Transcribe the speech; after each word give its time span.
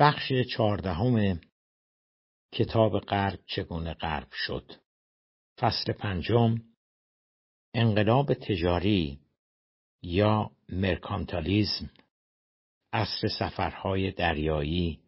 بخش 0.00 0.32
چهاردهم 0.32 1.40
کتاب 2.52 2.98
غرب 2.98 3.38
چگونه 3.46 3.94
غرب 3.94 4.28
شد؟ 4.32 4.72
فصل 5.58 5.92
پنجم 5.92 6.62
انقلاب 7.74 8.34
تجاری 8.34 9.20
یا 10.02 10.50
مرکانتالیزم 10.68 11.90
عصر 12.92 13.28
سفرهای 13.28 14.10
دریایی 14.10 15.00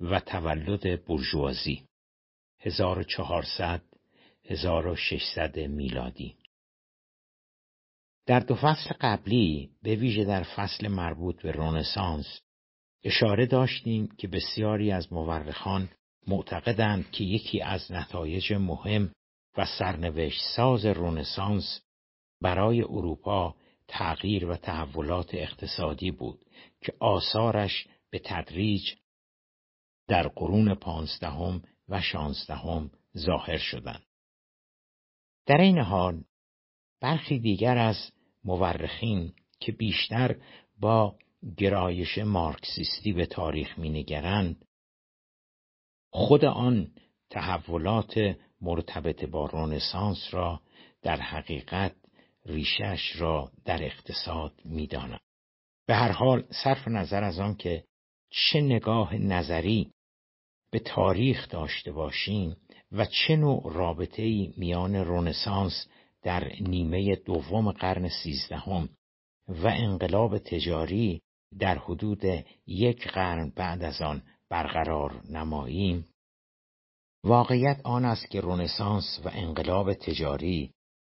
و 0.00 0.20
تولد 0.20 1.04
برجوازی 1.04 1.88
1400 2.58 3.82
1600 4.44 5.58
میلادی. 5.58 6.36
در 8.26 8.40
دو 8.40 8.54
فصل 8.54 8.94
قبلی 9.00 9.70
به 9.82 9.94
ویژه 9.94 10.24
در 10.24 10.42
فصل 10.42 10.88
مربوط 10.88 11.42
به 11.42 11.52
رونسانس 11.52 12.40
اشاره 13.04 13.46
داشتیم 13.46 14.08
که 14.18 14.28
بسیاری 14.28 14.92
از 14.92 15.12
مورخان 15.12 15.88
معتقدند 16.26 17.10
که 17.10 17.24
یکی 17.24 17.60
از 17.60 17.92
نتایج 17.92 18.52
مهم 18.52 19.12
و 19.56 19.66
سرنوشت 19.78 20.40
ساز 20.56 20.86
رونسانس 20.86 21.80
برای 22.40 22.82
اروپا 22.82 23.54
تغییر 23.88 24.46
و 24.46 24.56
تحولات 24.56 25.34
اقتصادی 25.34 26.10
بود 26.10 26.44
که 26.80 26.92
آثارش 27.00 27.86
به 28.10 28.20
تدریج 28.24 28.82
در 30.08 30.28
قرون 30.28 30.74
پانزدهم 30.74 31.62
و 31.88 32.00
شانزدهم 32.00 32.90
ظاهر 33.18 33.58
شدند. 33.58 34.04
در 35.46 35.60
این 35.60 35.78
حال 35.78 36.24
برخی 37.00 37.38
دیگر 37.38 37.78
از 37.78 38.12
مورخین 38.44 39.32
که 39.60 39.72
بیشتر 39.72 40.36
با 40.80 41.16
گرایش 41.56 42.18
مارکسیستی 42.18 43.12
به 43.12 43.26
تاریخ 43.26 43.78
مینگرند 43.78 44.64
خود 46.10 46.44
آن 46.44 46.90
تحولات 47.30 48.36
مرتبط 48.60 49.24
با 49.24 49.46
رونسانس 49.46 50.28
را 50.30 50.60
در 51.02 51.20
حقیقت 51.20 51.94
ریشش 52.46 53.16
را 53.16 53.50
در 53.64 53.82
اقتصاد 53.82 54.52
می‌دانند. 54.64 55.20
به 55.86 55.94
هر 55.94 56.12
حال 56.12 56.44
صرف 56.64 56.88
نظر 56.88 57.24
از 57.24 57.38
آن 57.38 57.54
که 57.54 57.84
چه 58.30 58.60
نگاه 58.60 59.14
نظری 59.14 59.90
به 60.70 60.78
تاریخ 60.78 61.48
داشته 61.48 61.92
باشیم 61.92 62.56
و 62.92 63.06
چه 63.06 63.36
نوع 63.36 63.72
رابطه 63.72 64.52
میان 64.56 64.94
رونسانس 64.94 65.88
در 66.22 66.52
نیمه 66.60 67.16
دوم 67.16 67.72
قرن 67.72 68.08
سیزدهم 68.08 68.88
و 69.48 69.66
انقلاب 69.66 70.38
تجاری 70.38 71.22
در 71.58 71.78
حدود 71.78 72.22
یک 72.66 73.08
قرن 73.08 73.52
بعد 73.56 73.82
از 73.82 74.02
آن 74.02 74.22
برقرار 74.50 75.22
نماییم. 75.30 76.08
واقعیت 77.24 77.80
آن 77.84 78.04
است 78.04 78.30
که 78.30 78.40
رونسانس 78.40 79.20
و 79.24 79.28
انقلاب 79.32 79.94
تجاری 79.94 80.70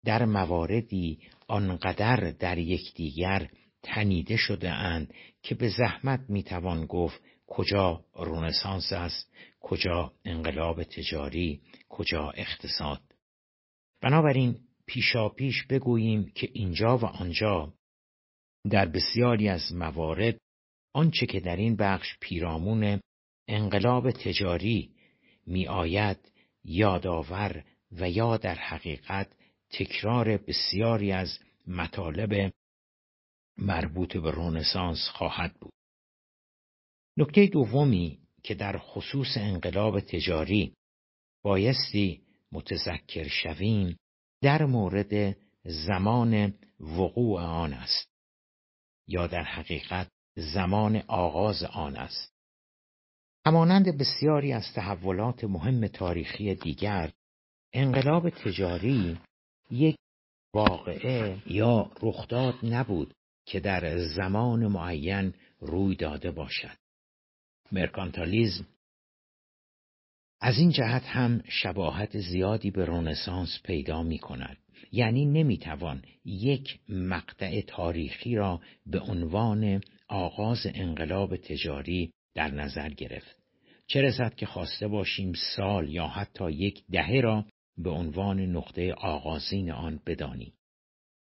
در 0.06 0.26
مواردی 0.26 1.20
آنقدر 1.48 2.32
در 2.32 2.58
یکدیگر 2.58 3.50
تنیده 3.84 4.38
شده 4.38 4.72
اند 4.72 5.14
که 5.44 5.56
به 5.56 5.70
زحمت 5.70 6.20
می‌توان 6.30 6.86
گفت 6.86 7.22
کجا 7.48 8.06
رونسانس 8.16 8.94
است 8.94 9.34
کجا 9.60 10.14
انقلاب 10.26 10.84
تجاری 10.84 11.62
کجا 11.90 12.30
اقتصاد. 12.30 13.02
بنابراین 14.02 14.60
پیشاپیش 14.86 15.64
بگوییم 15.64 16.32
که 16.36 16.50
اینجا 16.54 16.98
و 16.98 17.06
آنجا 17.06 17.74
در 18.68 18.86
بسیاری 18.86 19.50
از 19.50 19.74
موارد 19.74 20.38
آنچه 20.94 21.26
که 21.26 21.40
در 21.40 21.56
این 21.56 21.76
بخش 21.76 22.18
پیرامون 22.20 23.00
انقلاب 23.48 24.12
تجاری 24.12 24.92
می 25.46 25.68
آید 25.68 26.32
یادآور 26.64 27.64
و 27.92 28.10
یا 28.10 28.38
در 28.38 28.56
حقیقت 28.56 29.34
تکرار 29.70 30.38
بسیاری 30.38 31.12
از 31.12 31.40
مطالب 31.68 32.54
مربوط 33.58 34.18
به 34.18 34.32
رونسانس 34.32 35.10
خواهد 35.14 35.54
بود. 35.60 35.74
نکته 37.18 37.48
دومی 37.48 38.20
که 38.44 38.56
در 38.56 38.78
خصوص 38.78 39.38
انقلاب 39.38 40.00
تجاری 40.00 40.74
بایستی 41.44 42.22
متذکر 42.52 43.28
شویم 43.28 43.98
در 44.42 44.66
مورد 44.66 45.38
زمان 45.66 46.54
وقوع 46.80 47.42
آن 47.42 47.74
است 47.74 48.17
یا 49.08 49.28
در 49.28 49.44
حقیقت 49.44 50.08
زمان 50.36 51.04
آغاز 51.08 51.64
آن 51.64 51.96
است 51.96 52.34
همانند 53.46 53.98
بسیاری 53.98 54.54
از 54.54 54.74
تحولات 54.76 55.44
مهم 55.44 55.88
تاریخی 55.88 56.56
دیگر 56.56 57.12
انقلاب 57.74 58.30
تجاری 58.30 59.20
یک 59.72 59.96
واقعه 60.54 61.38
یا 61.46 61.92
رخداد 62.02 62.56
نبود 62.64 63.14
که 63.46 63.60
در 63.60 63.98
زمان 63.98 64.68
معین 64.68 65.34
روی 65.60 65.96
داده 65.96 66.32
باشد 66.32 66.78
مرکانتالیزم 67.72 68.68
از 70.42 70.58
این 70.58 70.70
جهت 70.70 71.04
هم 71.04 71.44
شباهت 71.50 72.20
زیادی 72.20 72.72
به 72.72 72.86
رونسانس 72.86 73.60
پیدا 73.64 74.04
می 74.04 74.20
کند. 74.20 74.58
یعنی 74.92 75.26
نمی‌توان 75.26 76.02
یک 76.26 76.80
مقطع 76.90 77.62
تاریخی 77.62 78.36
را 78.36 78.62
به 78.86 79.00
عنوان 79.00 79.82
آغاز 80.08 80.68
انقلاب 80.74 81.38
تجاری 81.38 82.12
در 82.36 82.52
نظر 82.52 82.90
گرفت. 82.90 83.38
چه 83.88 84.02
رسد 84.02 84.36
که 84.36 84.46
خواسته 84.46 84.88
باشیم 84.88 85.34
سال 85.56 85.90
یا 85.90 86.08
حتی 86.08 86.52
یک 86.52 86.84
دهه 86.92 87.22
را 87.22 87.46
به 87.78 87.90
عنوان 87.90 88.40
نقطه 88.40 88.94
آغازین 88.94 89.72
آن 89.72 90.00
بدانیم. 90.06 90.54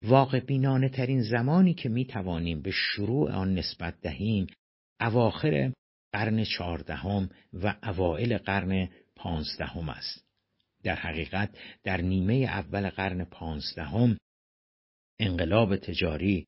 واقع 0.03 0.39
بینانه 0.39 0.89
ترین 0.89 1.21
زمانی 1.21 1.73
که 1.73 1.89
می 1.89 2.05
توانیم 2.05 2.61
به 2.61 2.71
شروع 2.71 3.31
آن 3.31 3.53
نسبت 3.53 4.01
دهیم 4.01 4.47
اواخر 5.01 5.73
قرن 6.11 6.43
چهاردهم 6.43 7.29
و 7.53 7.75
اوائل 7.83 8.37
قرن 8.37 8.89
پانزدهم 9.15 9.89
است. 9.89 10.30
در 10.83 10.95
حقیقت 10.95 11.57
در 11.83 12.01
نیمه 12.01 12.33
اول 12.33 12.89
قرن 12.89 13.23
پانزدهم 13.25 14.17
انقلاب 15.19 15.75
تجاری 15.75 16.47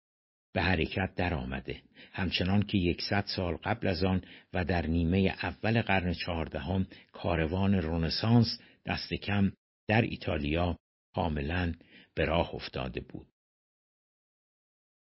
به 0.53 0.61
حرکت 0.61 1.16
درآمده 1.16 1.81
همچنان 2.13 2.63
که 2.63 2.77
یکصد 2.77 3.25
سال 3.35 3.55
قبل 3.55 3.88
از 3.88 4.03
آن 4.03 4.22
و 4.53 4.66
در 4.66 4.88
نیمه 4.88 5.17
اول 5.43 5.81
قرن 5.81 6.13
چهاردهم 6.13 6.88
کاروان 7.11 7.75
رونسانس 7.75 8.59
دست 8.85 9.13
کم 9.13 9.51
در 9.88 10.01
ایتالیا 10.01 10.77
کاملا 11.16 11.73
به 12.16 12.25
راه 12.25 12.55
افتاده 12.55 13.01
بود 13.01 13.27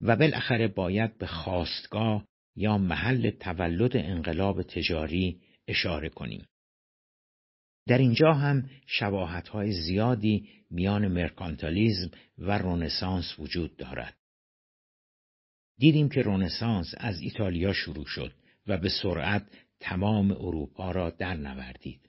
و 0.01 0.17
بالاخره 0.17 0.69
باید 0.69 1.19
به 1.19 1.27
خواستگاه 1.27 2.25
یا 2.57 2.79
محل 2.79 3.31
تولد 3.31 3.97
انقلاب 3.97 4.63
تجاری 4.63 5.41
اشاره 5.69 6.09
کنیم. 6.09 6.47
در 7.89 7.99
اینجا 7.99 8.33
هم 8.33 8.71
شباهت‌های 8.87 9.73
زیادی 9.73 10.49
میان 10.71 11.09
مرکانتالیزم 11.09 12.11
و 12.39 12.59
رونسانس 12.59 13.39
وجود 13.39 13.77
دارد. 13.77 14.15
دیدیم 15.79 16.09
که 16.09 16.23
رونسانس 16.23 16.95
از 16.97 17.21
ایتالیا 17.21 17.73
شروع 17.73 18.07
شد 18.07 18.33
و 18.67 18.79
به 18.79 18.89
سرعت 18.89 19.47
تمام 19.81 20.31
اروپا 20.31 20.91
را 20.91 21.11
در 21.11 21.35
نوردید. 21.35 22.01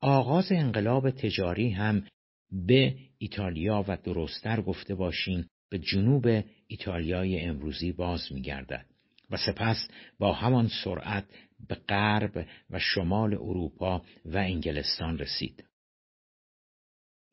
آغاز 0.00 0.52
انقلاب 0.52 1.10
تجاری 1.10 1.70
هم 1.70 2.06
به 2.66 2.96
ایتالیا 3.18 3.84
و 3.88 3.96
درستتر 3.96 4.60
گفته 4.60 4.94
باشیم 4.94 5.48
به 5.70 5.78
جنوب 5.78 6.26
ایتالیای 6.66 7.40
امروزی 7.40 7.92
باز 7.92 8.32
می‌گردد. 8.32 8.86
و 9.30 9.36
سپس 9.36 9.88
با 10.18 10.32
همان 10.32 10.70
سرعت 10.84 11.24
به 11.68 11.74
غرب 11.74 12.46
و 12.70 12.78
شمال 12.78 13.34
اروپا 13.34 14.02
و 14.24 14.36
انگلستان 14.36 15.18
رسید. 15.18 15.64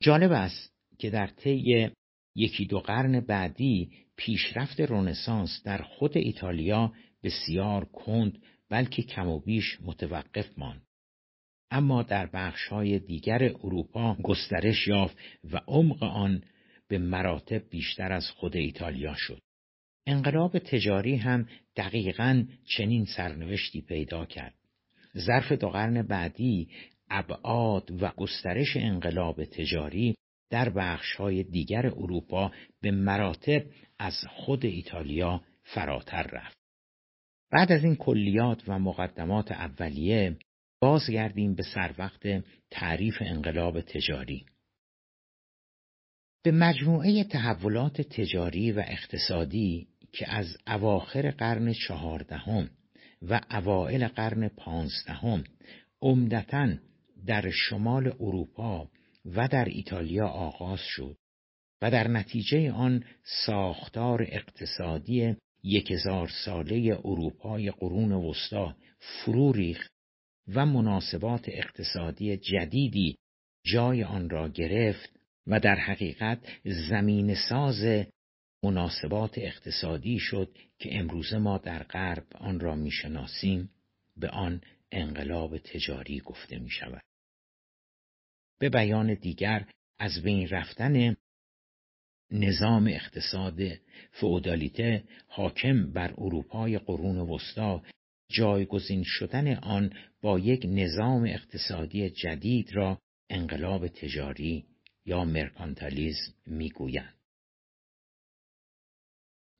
جالب 0.02 0.32
است 0.32 0.72
که 0.98 1.10
در 1.10 1.26
طی 1.26 1.90
یکی 2.34 2.66
دو 2.66 2.80
قرن 2.80 3.20
بعدی 3.20 3.90
پیشرفت 4.16 4.80
رونسانس 4.80 5.62
در 5.64 5.82
خود 5.82 6.16
ایتالیا 6.16 6.92
بسیار 7.22 7.84
کند 7.84 8.42
بلکه 8.68 9.02
کم 9.02 9.28
و 9.28 9.40
بیش 9.40 9.78
متوقف 9.80 10.58
ماند. 10.58 10.82
اما 11.70 12.02
در 12.02 12.26
بخشهای 12.26 12.98
دیگر 12.98 13.42
اروپا 13.42 14.14
گسترش 14.14 14.88
یافت 14.88 15.18
و 15.52 15.60
عمق 15.66 16.02
آن 16.02 16.42
به 16.88 16.98
مراتب 16.98 17.70
بیشتر 17.70 18.12
از 18.12 18.30
خود 18.30 18.56
ایتالیا 18.56 19.14
شد. 19.14 19.42
انقلاب 20.10 20.58
تجاری 20.58 21.16
هم 21.16 21.48
دقیقا 21.76 22.44
چنین 22.64 23.04
سرنوشتی 23.16 23.80
پیدا 23.80 24.24
کرد. 24.24 24.54
ظرف 25.18 25.52
دو 25.52 25.68
قرن 25.68 26.02
بعدی 26.02 26.68
ابعاد 27.10 28.02
و 28.02 28.10
گسترش 28.16 28.76
انقلاب 28.76 29.44
تجاری 29.44 30.14
در 30.50 30.70
بخشهای 30.70 31.42
دیگر 31.42 31.86
اروپا 31.86 32.52
به 32.80 32.90
مراتب 32.90 33.62
از 33.98 34.14
خود 34.28 34.64
ایتالیا 34.64 35.42
فراتر 35.62 36.22
رفت. 36.22 36.56
بعد 37.52 37.72
از 37.72 37.84
این 37.84 37.96
کلیات 37.96 38.62
و 38.68 38.78
مقدمات 38.78 39.52
اولیه 39.52 40.36
بازگردیم 40.80 41.54
به 41.54 41.62
سر 41.62 41.94
وقت 41.98 42.22
تعریف 42.70 43.14
انقلاب 43.20 43.80
تجاری 43.80 44.46
به 46.42 46.50
مجموعه 46.50 47.24
تحولات 47.24 48.00
تجاری 48.00 48.72
و 48.72 48.84
اقتصادی 48.86 49.89
که 50.12 50.34
از 50.34 50.56
اواخر 50.66 51.30
قرن 51.30 51.72
چهاردهم 51.72 52.70
و 53.22 53.40
اوائل 53.50 54.08
قرن 54.08 54.48
پانزدهم 54.48 55.44
عمدتا 56.02 56.68
در 57.26 57.50
شمال 57.50 58.06
اروپا 58.20 58.88
و 59.24 59.48
در 59.48 59.64
ایتالیا 59.64 60.26
آغاز 60.26 60.80
شد 60.80 61.16
و 61.82 61.90
در 61.90 62.08
نتیجه 62.08 62.72
آن 62.72 63.04
ساختار 63.46 64.22
اقتصادی 64.22 65.36
یک 65.62 65.90
هزار 65.90 66.28
ساله 66.44 66.98
اروپای 67.04 67.70
قرون 67.70 68.12
وسطا 68.12 68.76
فرو 68.98 69.52
ریخت 69.52 69.92
و 70.48 70.66
مناسبات 70.66 71.44
اقتصادی 71.48 72.36
جدیدی 72.36 73.16
جای 73.64 74.04
آن 74.04 74.30
را 74.30 74.48
گرفت 74.48 75.10
و 75.46 75.60
در 75.60 75.74
حقیقت 75.74 76.38
زمین 76.64 77.34
ساز 77.48 78.06
مناسبات 78.64 79.38
اقتصادی 79.38 80.18
شد 80.18 80.56
که 80.78 80.98
امروزه 80.98 81.38
ما 81.38 81.58
در 81.58 81.82
غرب 81.82 82.26
آن 82.34 82.60
را 82.60 82.74
می‌شناسیم 82.74 83.70
به 84.16 84.28
آن 84.28 84.60
انقلاب 84.92 85.58
تجاری 85.58 86.20
گفته 86.20 86.58
می 86.58 86.70
شود. 86.70 87.02
به 88.58 88.68
بیان 88.68 89.14
دیگر 89.14 89.66
از 89.98 90.22
بین 90.22 90.48
رفتن 90.48 91.16
نظام 92.30 92.86
اقتصاد 92.86 93.60
فئودالیته 94.12 95.04
حاکم 95.26 95.92
بر 95.92 96.14
اروپای 96.18 96.78
قرون 96.78 97.18
وسطا 97.18 97.82
جایگزین 98.28 99.02
شدن 99.06 99.54
آن 99.54 99.92
با 100.22 100.38
یک 100.38 100.66
نظام 100.68 101.24
اقتصادی 101.24 102.10
جدید 102.10 102.72
را 102.72 102.98
انقلاب 103.30 103.88
تجاری 103.88 104.64
یا 105.04 105.24
مرکانتالیزم 105.24 106.34
می‌گویند. 106.46 107.19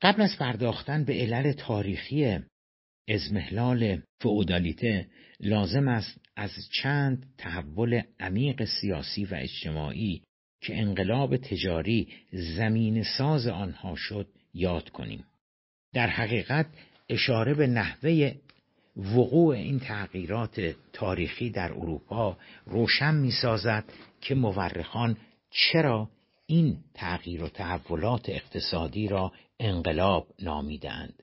قبل 0.03 0.23
از 0.23 0.37
پرداختن 0.39 1.05
به 1.05 1.13
علل 1.13 1.53
تاریخی 1.53 2.39
ازمهلال 3.09 4.03
فئودالیته 4.21 5.07
لازم 5.41 5.89
است 5.89 6.21
از 6.37 6.51
چند 6.73 7.27
تحول 7.39 8.03
عمیق 8.21 8.65
سیاسی 8.65 9.25
و 9.25 9.35
اجتماعی 9.35 10.23
که 10.61 10.79
انقلاب 10.79 11.37
تجاری 11.37 12.09
زمین 12.33 13.03
ساز 13.03 13.47
آنها 13.47 13.95
شد 13.97 14.29
یاد 14.55 14.91
کنیم. 14.91 15.25
در 15.93 16.07
حقیقت 16.07 16.67
اشاره 17.09 17.55
به 17.55 17.67
نحوه 17.67 18.35
وقوع 18.97 19.55
این 19.55 19.81
تغییرات 19.81 20.75
تاریخی 20.93 21.51
در 21.51 21.73
اروپا 21.73 22.39
روشن 22.67 23.15
می 23.15 23.31
سازد 23.31 23.85
که 24.21 24.35
مورخان 24.35 25.17
چرا 25.51 26.11
این 26.47 26.79
تغییر 26.95 27.43
و 27.43 27.49
تحولات 27.49 28.29
اقتصادی 28.29 29.09
را 29.09 29.33
انقلاب 29.61 30.27
نامیدند 30.43 31.23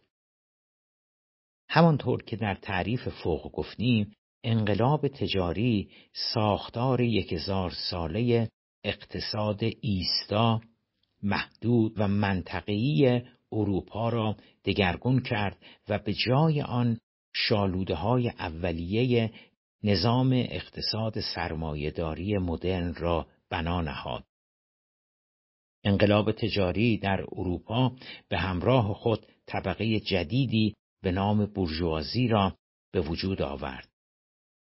همانطور 1.70 2.24
که 2.24 2.36
در 2.36 2.56
تعریف 2.56 3.10
فوق 3.10 3.52
گفتیم 3.52 4.16
انقلاب 4.44 5.08
تجاری 5.08 5.90
ساختار 6.34 7.02
یک 7.02 7.34
هزار 7.34 7.72
ساله 7.92 8.50
اقتصاد 8.84 9.60
ایستا 9.82 10.62
محدود 11.24 11.94
و 12.00 12.08
منطقی 12.08 13.22
اروپا 13.52 14.10
را 14.10 14.36
دگرگون 14.66 15.20
کرد 15.20 15.58
و 15.90 16.00
به 16.00 16.14
جای 16.14 16.62
آن 16.62 17.00
شالوده 17.34 17.96
های 17.96 18.30
اولیه 18.30 19.32
نظام 19.84 20.34
اقتصاد 20.34 21.20
سرمایهداری 21.20 22.38
مدرن 22.38 22.94
را 22.94 23.28
بنا 23.50 23.82
نهاد. 23.82 24.24
انقلاب 25.88 26.32
تجاری 26.32 26.98
در 26.98 27.22
اروپا 27.22 27.92
به 28.30 28.38
همراه 28.38 28.94
خود 28.94 29.26
طبقه 29.46 30.00
جدیدی 30.00 30.74
به 31.04 31.12
نام 31.12 31.46
بورژوازی 31.46 32.28
را 32.28 32.56
به 32.92 33.02
وجود 33.02 33.42
آورد. 33.42 33.90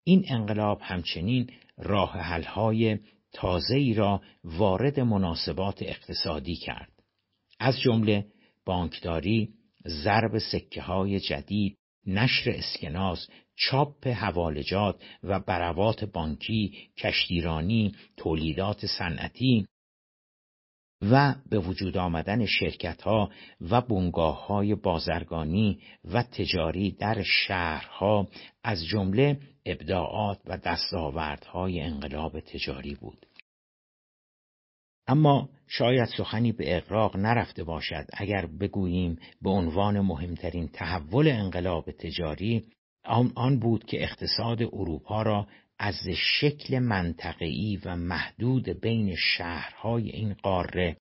این 0.04 0.26
انقلاب 0.30 0.80
همچنین 0.82 1.52
راه 1.78 2.12
حل‌های 2.12 2.98
تازه‌ای 3.34 3.94
را 3.94 4.22
وارد 4.44 5.00
مناسبات 5.00 5.82
اقتصادی 5.82 6.56
کرد. 6.56 6.92
از 7.60 7.80
جمله 7.80 8.26
بانکداری، 8.66 9.50
ضرب 9.88 10.38
سکه 10.38 10.82
های 10.82 11.20
جدید، 11.20 11.78
نشر 12.08 12.50
اسکناس، 12.50 13.28
چاپ 13.56 14.08
حوالجات 14.08 15.04
و 15.24 15.40
بروات 15.40 16.04
بانکی، 16.04 16.78
کشتیرانی، 16.98 17.96
تولیدات 18.18 18.86
صنعتی 18.86 19.66
و 21.02 21.36
به 21.50 21.60
وجود 21.60 21.98
آمدن 21.98 22.46
شرکت 22.46 23.02
ها 23.02 23.30
و 23.62 23.82
بنگاه 23.82 24.48
های 24.48 24.76
بازرگانی 24.76 25.80
و 26.14 26.24
تجاری 26.24 26.92
در 26.92 27.24
شهرها 27.24 28.28
از 28.64 28.86
جمله 28.86 29.40
ابداعات 29.66 30.40
و 30.46 30.58
دستاوردهای 30.58 31.82
انقلاب 31.82 32.40
تجاری 32.40 32.96
بود. 32.96 33.26
اما 35.08 35.50
شاید 35.68 36.10
سخنی 36.18 36.52
به 36.52 36.78
اقراق 36.78 37.18
نرفته 37.18 37.64
باشد 37.64 38.06
اگر 38.14 38.46
بگوییم 38.46 39.20
به 39.42 39.50
عنوان 39.50 40.00
مهمترین 40.00 40.68
تحول 40.68 41.28
انقلاب 41.28 41.92
تجاری 41.92 42.66
آن 43.36 43.60
بود 43.60 43.86
که 43.86 44.04
اقتصاد 44.04 44.62
اروپا 44.62 45.22
را 45.22 45.48
از 45.80 46.08
شکل 46.40 46.80
منطقه‌ای 46.80 47.80
و 47.86 47.96
محدود 47.96 48.70
بین 48.70 49.16
شهرهای 49.16 50.10
این 50.10 50.34
قاره 50.34 50.98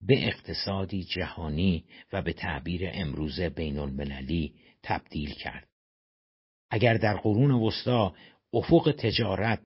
به 0.00 0.26
اقتصادی 0.26 1.04
جهانی 1.04 1.84
و 2.12 2.22
به 2.22 2.32
تعبیر 2.32 2.82
امروزه 2.92 3.48
بین 3.48 3.78
المللی 3.78 4.54
تبدیل 4.82 5.30
کرد. 5.30 5.68
اگر 6.70 6.94
در 6.94 7.16
قرون 7.16 7.50
وسطا 7.50 8.14
افق 8.52 8.94
تجارت 8.98 9.62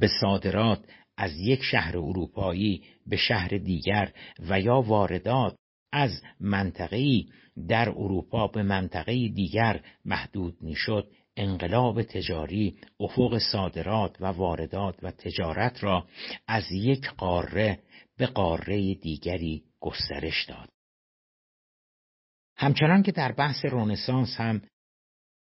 به 0.00 0.08
صادرات 0.20 0.84
از 1.16 1.40
یک 1.40 1.62
شهر 1.62 1.98
اروپایی 1.98 2.84
به 3.06 3.16
شهر 3.16 3.48
دیگر 3.48 4.12
و 4.38 4.60
یا 4.60 4.80
واردات 4.80 5.56
از 5.92 6.22
منطقه‌ای 6.40 7.28
در 7.68 7.88
اروپا 7.88 8.46
به 8.46 8.62
منطقه 8.62 9.28
دیگر 9.28 9.84
محدود 10.04 10.62
می‌شد 10.62 11.10
انقلاب 11.36 12.02
تجاری 12.02 12.76
افق 13.00 13.38
صادرات 13.52 14.16
و 14.20 14.26
واردات 14.26 15.04
و 15.04 15.10
تجارت 15.10 15.84
را 15.84 16.06
از 16.46 16.72
یک 16.72 17.06
قاره 17.06 17.78
به 18.16 18.26
قاره 18.26 18.94
دیگری 18.94 19.64
گسترش 19.80 20.44
داد. 20.48 20.68
همچنان 22.56 23.02
که 23.02 23.12
در 23.12 23.32
بحث 23.32 23.64
رونسانس 23.64 24.36
هم 24.36 24.62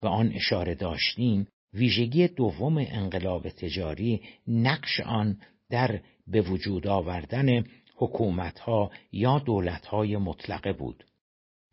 به 0.03 0.09
آن 0.09 0.33
اشاره 0.33 0.75
داشتیم 0.75 1.49
ویژگی 1.75 2.29
دوم 2.29 2.79
انقلاب 2.79 3.49
تجاری 3.49 4.23
نقش 4.47 5.01
آن 5.01 5.41
در 5.71 6.01
به 6.27 6.41
وجود 6.41 6.87
آوردن 6.87 7.65
حکومتها 7.97 8.91
یا 9.13 9.39
دولتهای 9.39 10.17
مطلقه 10.17 10.73
بود. 10.73 11.05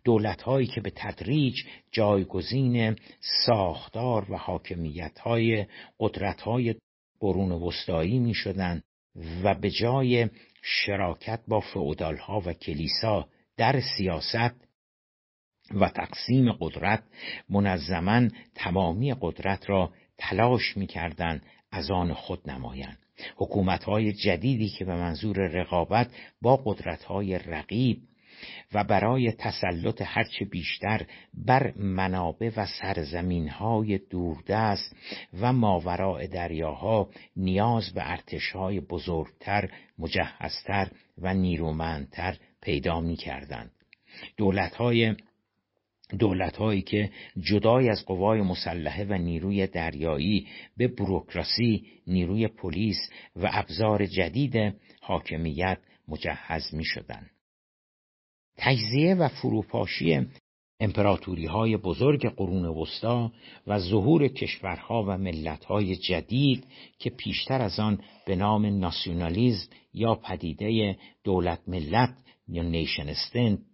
دولتهایی 0.06 0.68
که 0.68 0.82
به 0.82 0.92
تدریج 0.96 1.56
جایگزین 1.92 2.96
ساختار 3.46 4.32
و 4.32 4.38
حاکمیتهای 4.38 5.66
قدرتهای 6.00 6.76
قرون 7.20 7.52
وسطایی 7.52 8.20
می 8.20 8.34
شدند 8.34 8.84
و 9.44 9.56
به 9.56 9.70
جای 9.70 10.30
شراکت 10.62 11.40
با 11.48 11.60
فعودالها 11.60 12.44
و 12.46 12.54
کلیسا 12.54 13.28
در 13.58 13.82
سیاست 13.98 14.66
و 15.72 15.90
تقسیم 15.90 16.52
قدرت 16.52 17.04
منظما 17.50 18.28
تمامی 18.56 19.16
قدرت 19.22 19.70
را 19.70 19.92
تلاش 20.18 20.78
می‌کردند 20.78 21.46
از 21.72 21.92
آن 21.92 22.14
خود 22.14 22.50
نمایند. 22.50 22.98
حکومتهای 23.36 24.14
جدیدی 24.14 24.70
که 24.70 24.86
به 24.86 24.96
منظور 24.96 25.38
رقابت 25.38 26.10
با 26.42 26.56
قدرتهای 26.66 27.40
رقیب 27.40 27.98
و 28.74 28.84
برای 28.84 29.32
تسلط 29.32 30.02
هرچه 30.06 30.46
بیشتر 30.46 31.06
بر 31.34 31.74
منابع 31.78 32.52
و 32.58 32.66
سرزمینهای 32.66 33.98
دوردست 33.98 34.96
و 35.42 35.54
ماوراء 35.54 36.28
دریاها 36.28 37.10
نیاز 37.36 37.94
به 37.94 38.12
ارتشهای 38.12 38.80
بزرگتر، 38.80 39.70
مجهزتر 40.00 40.88
و 41.18 41.34
نیرومندتر 41.34 42.38
پیدا 42.62 43.00
می. 43.00 43.18
دولتهای 44.38 45.16
دولتهایی 46.20 46.82
که 46.82 47.10
جدای 47.40 47.90
از 47.90 48.06
قوای 48.06 48.42
مسلحه 48.42 49.06
و 49.06 49.14
نیروی 49.14 49.68
دریایی 49.68 50.48
به 50.78 50.88
بروکراسی، 50.88 51.86
نیروی 52.08 52.48
پلیس 52.48 53.10
و 53.36 53.50
ابزار 53.54 54.06
جدید 54.06 54.76
حاکمیت 55.02 55.78
مجهز 56.08 56.74
می 56.74 56.86
شدن. 56.86 57.30
تجزیه 58.58 59.16
و 59.16 59.28
فروپاشی 59.28 60.28
امپراتوری 60.80 61.46
های 61.46 61.78
بزرگ 61.78 62.30
قرون 62.30 62.66
وسطا 62.66 63.32
و 63.68 63.80
ظهور 63.80 64.28
کشورها 64.28 65.04
و 65.04 65.18
ملتهای 65.18 65.96
جدید 65.96 66.68
که 67.00 67.10
پیشتر 67.10 67.62
از 67.62 67.80
آن 67.80 68.00
به 68.26 68.36
نام 68.36 68.66
ناسیونالیزم 68.66 69.68
یا 69.94 70.16
پدیده 70.16 70.98
دولت 71.24 71.60
ملت 71.68 72.14
یا 72.48 72.64
نیشن 72.64 73.10
استند 73.10 73.66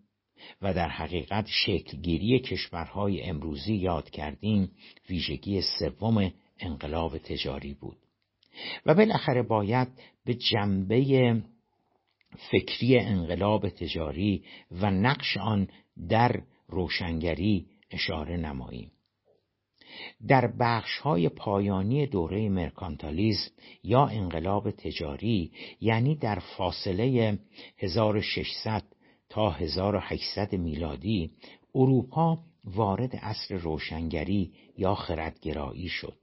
و 0.62 0.74
در 0.74 0.90
حقیقت 0.90 1.48
شکلگیری 1.48 2.40
کشورهای 2.40 3.24
امروزی 3.24 3.76
یاد 3.76 4.10
کردیم 4.10 4.72
ویژگی 5.10 5.62
سوم 5.62 6.32
انقلاب 6.60 7.18
تجاری 7.18 7.74
بود. 7.74 7.98
و 8.86 8.94
بالاخره 8.94 9.44
باید 9.44 9.88
به 10.26 10.34
جنبه 10.34 11.42
فکری 12.52 12.98
انقلاب 12.98 13.70
تجاری 13.70 14.44
و 14.72 14.92
نقش 14.92 15.38
آن 15.38 15.68
در 16.10 16.42
روشنگری 16.68 17.66
اشاره 17.92 18.38
نماییم. 18.38 18.92
در 20.28 20.48
بخش 20.60 20.98
های 20.98 21.30
پایانی 21.30 22.08
دوره 22.08 22.50
مرکانتالیزم 22.50 23.52
یا 23.84 24.06
انقلاب 24.06 24.72
تجاری 24.72 25.52
یعنی 25.82 26.16
در 26.16 26.40
فاصله 26.40 27.40
1600 27.78 28.84
تا 29.30 29.50
1800 29.50 30.56
میلادی 30.56 31.32
اروپا 31.76 32.40
وارد 32.66 33.16
عصر 33.16 33.56
روشنگری 33.56 34.52
یا 34.78 34.96
خردگرایی 34.96 35.90
شد. 35.90 36.21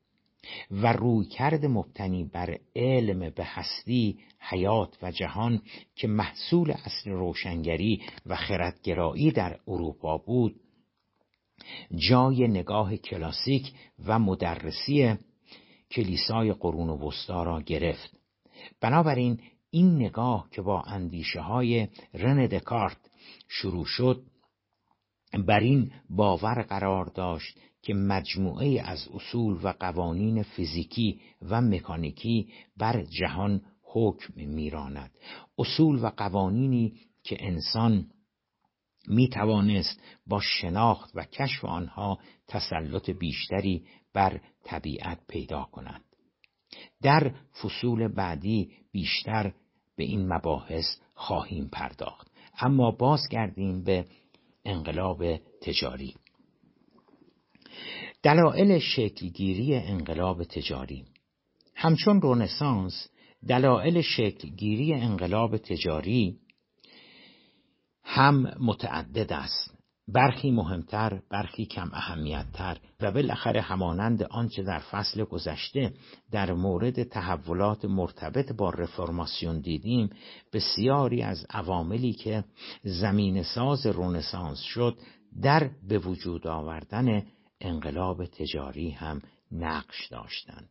و 0.71 0.93
رویکرد 0.93 1.67
مبتنی 1.67 2.25
بر 2.25 2.59
علم 2.77 3.31
به 3.31 3.45
هستی 3.45 4.19
حیات 4.39 4.99
و 5.03 5.11
جهان 5.11 5.63
که 5.97 6.09
محصول 6.09 6.71
اصل 6.71 7.11
روشنگری 7.11 8.03
و 8.27 8.37
خردگرایی 8.37 9.31
در 9.31 9.61
اروپا 9.69 10.19
بود 10.19 10.61
جای 11.95 12.49
نگاه 12.49 12.97
کلاسیک 12.97 13.73
و 14.07 14.19
مدرسی 14.19 15.15
کلیسای 15.91 16.53
قرون 16.53 16.89
وسطا 16.89 17.43
را 17.43 17.61
گرفت. 17.61 18.19
بنابراین 18.81 19.41
این 19.71 19.97
نگاه 19.97 20.49
که 20.51 20.63
با 20.63 20.83
اندیشه 20.83 21.41
های 21.41 21.89
رن 22.15 22.47
دکارت 22.47 22.99
شروع 23.49 23.85
شد 23.85 24.23
بر 25.47 25.61
این 25.61 25.93
باور 26.11 26.63
قرار 26.63 27.05
داشت 27.05 27.59
که 27.89 27.95
مجموعه 27.95 28.83
از 28.85 29.09
اصول 29.15 29.59
و 29.63 29.73
قوانین 29.81 30.43
فیزیکی 30.43 31.21
و 31.43 31.61
مکانیکی 31.61 32.49
بر 32.77 33.03
جهان 33.03 33.63
حکم 33.83 34.35
میراند. 34.37 35.11
اصول 35.59 36.05
و 36.05 36.11
قوانینی 36.17 36.95
که 37.25 37.37
انسان 37.41 38.07
می 39.07 39.29
توانست 39.29 40.01
با 40.27 40.41
شناخت 40.41 41.11
و 41.15 41.25
کشف 41.25 41.65
آنها 41.65 42.19
تسلط 42.49 43.11
بیشتری 43.11 43.85
بر 44.15 44.41
طبیعت 44.65 45.19
پیدا 45.29 45.65
کند. 45.73 46.05
در 47.03 47.35
فصول 47.63 48.09
بعدی 48.09 48.73
بیشتر 48.93 49.53
به 49.97 50.05
این 50.05 50.33
مباحث 50.33 50.87
خواهیم 51.15 51.69
پرداخت. 51.73 52.31
اما 52.61 52.91
بازگردیم 52.91 53.85
به 53.85 54.05
انقلاب 54.65 55.37
تجاری. 55.37 56.15
دلایل 58.23 58.79
شکلگیری 58.79 59.75
انقلاب 59.75 60.45
تجاری. 60.45 61.05
همچون 61.75 62.21
رونسانس 62.21 63.09
دلایل 63.49 64.01
شکلگیری 64.01 64.95
انقلاب 64.95 65.57
تجاری 65.57 66.39
هم 68.05 68.55
متعدد 68.61 69.33
است. 69.33 69.79
برخی 70.13 70.51
مهمتر 70.51 71.21
برخی 71.31 71.67
کم 71.67 71.91
اهمیتتر 71.93 72.79
و 73.01 73.13
بالاخره 73.13 73.61
همانند 73.61 74.23
آنچه 74.23 74.63
در 74.63 74.79
فصل 74.79 75.25
گذشته 75.25 75.93
در 76.31 76.53
مورد 76.53 77.03
تحولات 77.03 77.85
مرتبط 77.85 78.53
با 78.53 78.71
رفرماسیون 78.71 79.61
دیدیم 79.61 80.11
بسیاری 80.53 81.23
از 81.23 81.47
عواملی 81.51 82.13
که 82.13 82.45
زمین 82.83 83.43
ساز 83.43 83.87
رونسانس 83.87 84.61
شد 84.61 84.99
در 85.43 85.71
به 85.89 85.99
وجود 85.99 86.47
آوردن 86.47 87.23
انقلاب 87.61 88.27
تجاری 88.27 88.91
هم 88.91 89.23
نقش 89.53 90.07
داشتند. 90.07 90.69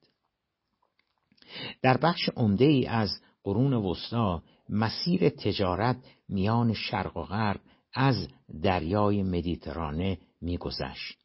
در 1.81 1.97
بخش 1.97 2.29
عمده 2.35 2.65
ای 2.65 2.85
از 2.85 3.09
قرون 3.43 3.73
وسطا 3.73 4.43
مسیر 4.69 5.29
تجارت 5.29 5.97
میان 6.29 6.73
شرق 6.73 7.17
و 7.17 7.23
غرب 7.23 7.59
از 7.93 8.27
دریای 8.63 9.23
مدیترانه 9.23 10.17
میگذشت. 10.41 11.17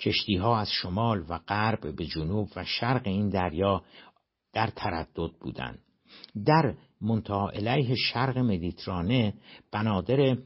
کشتی 0.00 0.36
ها 0.36 0.58
از 0.58 0.70
شمال 0.70 1.24
و 1.28 1.38
غرب 1.38 1.96
به 1.96 2.06
جنوب 2.06 2.48
و 2.56 2.64
شرق 2.64 3.02
این 3.06 3.28
دریا 3.28 3.84
در 4.52 4.66
تردد 4.66 5.32
بودند. 5.40 5.78
در 6.46 6.74
منتها 7.00 7.48
علیه 7.50 7.94
شرق 7.94 8.38
مدیترانه 8.38 9.34
بنادر 9.72 10.36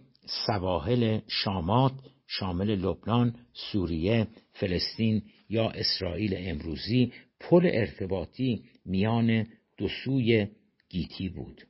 سواحل 0.46 1.20
شامات 1.28 1.92
شامل 2.38 2.74
لبنان، 2.74 3.34
سوریه، 3.52 4.26
فلسطین 4.52 5.22
یا 5.48 5.70
اسرائیل 5.70 6.34
امروزی 6.36 7.12
پل 7.40 7.70
ارتباطی 7.72 8.64
میان 8.84 9.46
دو 9.76 9.88
سوی 10.04 10.48
گیتی 10.88 11.28
بود. 11.28 11.62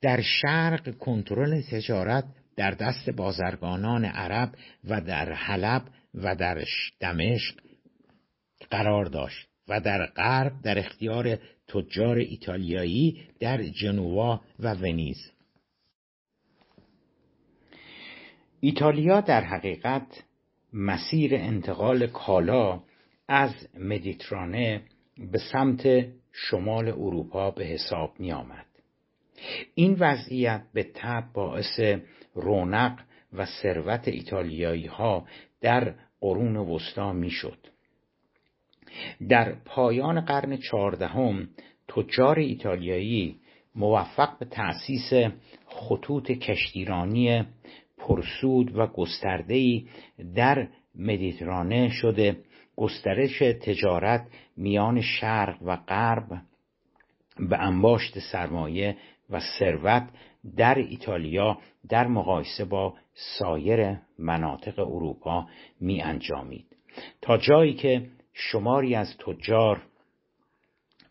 در 0.00 0.20
شرق 0.20 0.98
کنترل 0.98 1.62
تجارت 1.70 2.24
در 2.56 2.70
دست 2.70 3.10
بازرگانان 3.10 4.04
عرب 4.04 4.54
و 4.84 5.00
در 5.00 5.32
حلب 5.32 5.82
و 6.14 6.36
در 6.36 6.64
دمشق 7.00 7.54
قرار 8.70 9.04
داشت 9.04 9.48
و 9.68 9.80
در 9.80 10.06
غرب 10.06 10.62
در 10.62 10.78
اختیار 10.78 11.38
تجار 11.68 12.18
ایتالیایی 12.18 13.20
در 13.40 13.62
جنوا 13.62 14.40
و 14.58 14.74
ونیز 14.74 15.33
ایتالیا 18.64 19.20
در 19.20 19.44
حقیقت 19.44 20.24
مسیر 20.72 21.34
انتقال 21.34 22.06
کالا 22.06 22.80
از 23.28 23.50
مدیترانه 23.78 24.82
به 25.32 25.38
سمت 25.52 26.06
شمال 26.32 26.88
اروپا 26.88 27.50
به 27.50 27.64
حساب 27.64 28.20
می 28.20 28.32
آمد. 28.32 28.66
این 29.74 29.96
وضعیت 30.00 30.62
به 30.74 30.82
طب 30.82 31.24
باعث 31.34 31.80
رونق 32.34 33.00
و 33.32 33.46
ثروت 33.62 34.08
ایتالیایی 34.08 34.86
ها 34.86 35.26
در 35.60 35.94
قرون 36.20 36.56
وسطا 36.56 37.12
می 37.12 37.30
شد. 37.30 37.58
در 39.28 39.54
پایان 39.64 40.20
قرن 40.20 40.56
چهاردهم 40.56 41.48
تجار 41.88 42.38
ایتالیایی 42.38 43.36
موفق 43.74 44.38
به 44.38 44.44
تأسیس 44.44 45.32
خطوط 45.66 46.30
کشتیرانی 46.30 47.44
پرسود 47.98 48.78
و 48.78 48.86
گسترده‌ای 48.86 49.86
در 50.34 50.68
مدیترانه 50.94 51.88
شده. 51.88 52.36
گسترش 52.76 53.38
تجارت 53.38 54.26
میان 54.56 55.00
شرق 55.00 55.62
و 55.62 55.76
غرب 55.76 56.42
به 57.38 57.58
انباشت 57.58 58.18
سرمایه 58.18 58.96
و 59.30 59.40
ثروت 59.58 60.08
در 60.56 60.74
ایتالیا 60.74 61.58
در 61.88 62.06
مقایسه 62.06 62.64
با 62.64 62.94
سایر 63.14 63.96
مناطق 64.18 64.78
اروپا 64.78 65.46
می 65.80 66.02
انجامید. 66.02 66.66
تا 67.22 67.36
جایی 67.36 67.74
که 67.74 68.06
شماری 68.32 68.94
از 68.94 69.16
تجار 69.18 69.82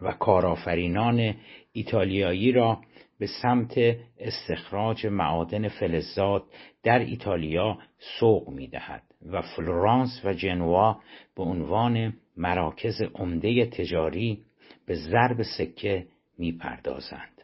و 0.02 0.12
کارآفرینان 0.12 1.36
ایتالیایی 1.74 2.52
را 2.52 2.82
به 3.20 3.27
سمت 3.41 3.74
استخراج 4.20 5.05
معادن 5.05 5.67
فلزات 5.67 6.43
در 6.84 7.00
ایتالیا 7.00 7.77
سوق 8.20 8.50
می 8.50 8.67
دهد 8.67 9.03
و 9.32 9.41
فلورانس 9.41 10.22
و 10.25 10.34
جنوا 10.34 11.00
به 11.36 11.43
عنوان 11.43 12.13
مراکز 12.38 13.01
عمده 13.15 13.65
تجاری 13.65 14.43
به 14.86 14.96
ضرب 14.96 15.41
سکه 15.58 16.08
می 16.38 16.51
پردازند. 16.51 17.41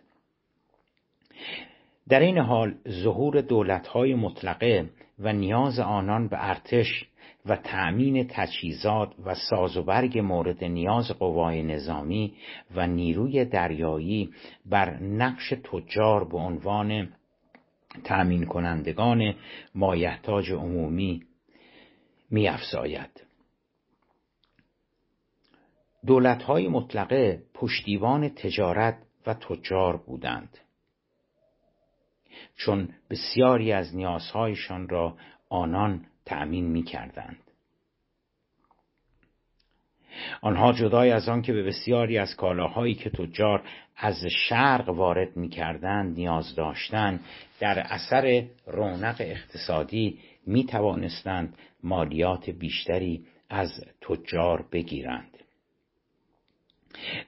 در 2.09 2.19
این 2.19 2.37
حال 2.37 2.75
ظهور 2.89 3.41
دولتهای 3.41 4.15
مطلقه 4.15 4.89
و 5.19 5.33
نیاز 5.33 5.79
آنان 5.79 6.27
به 6.27 6.49
ارتش 6.49 7.05
و 7.45 7.55
تأمین 7.55 8.27
تجهیزات 8.29 9.13
و 9.25 9.35
سازوبرگ 9.35 10.19
مورد 10.19 10.63
نیاز 10.63 11.11
قوای 11.11 11.63
نظامی 11.63 12.33
و 12.75 12.87
نیروی 12.87 13.45
دریایی 13.45 14.29
بر 14.65 14.99
نقش 14.99 15.49
تجار 15.49 16.23
به 16.23 16.37
عنوان 16.37 17.13
تأمین 18.03 18.45
کنندگان 18.45 19.35
مایحتاج 19.75 20.51
عمومی 20.51 21.23
میافزاید. 22.29 23.25
دولتهای 26.05 26.67
مطلقه 26.67 27.43
پشتیبان 27.53 28.29
تجارت 28.29 28.97
و 29.27 29.33
تجار 29.33 29.97
بودند. 29.97 30.57
چون 32.55 32.89
بسیاری 33.09 33.71
از 33.71 33.95
نیازهایشان 33.95 34.89
را 34.89 35.17
آنان 35.49 36.05
تأمین 36.29 36.65
می 36.65 36.83
کردند. 36.83 37.37
آنها 40.41 40.73
جدای 40.73 41.11
از 41.11 41.29
آن 41.29 41.41
که 41.41 41.53
به 41.53 41.63
بسیاری 41.63 42.17
از 42.17 42.35
کالاهایی 42.35 42.95
که 42.95 43.09
تجار 43.09 43.63
از 43.97 44.25
شرق 44.25 44.89
وارد 44.89 45.37
می 45.37 45.49
کردند 45.49 46.17
نیاز 46.17 46.55
داشتند 46.55 47.19
در 47.59 47.79
اثر 47.79 48.45
رونق 48.67 49.15
اقتصادی 49.19 50.19
می 50.47 50.65
توانستند 50.65 51.57
مالیات 51.83 52.49
بیشتری 52.49 53.25
از 53.49 53.71
تجار 54.01 54.65
بگیرند 54.71 55.37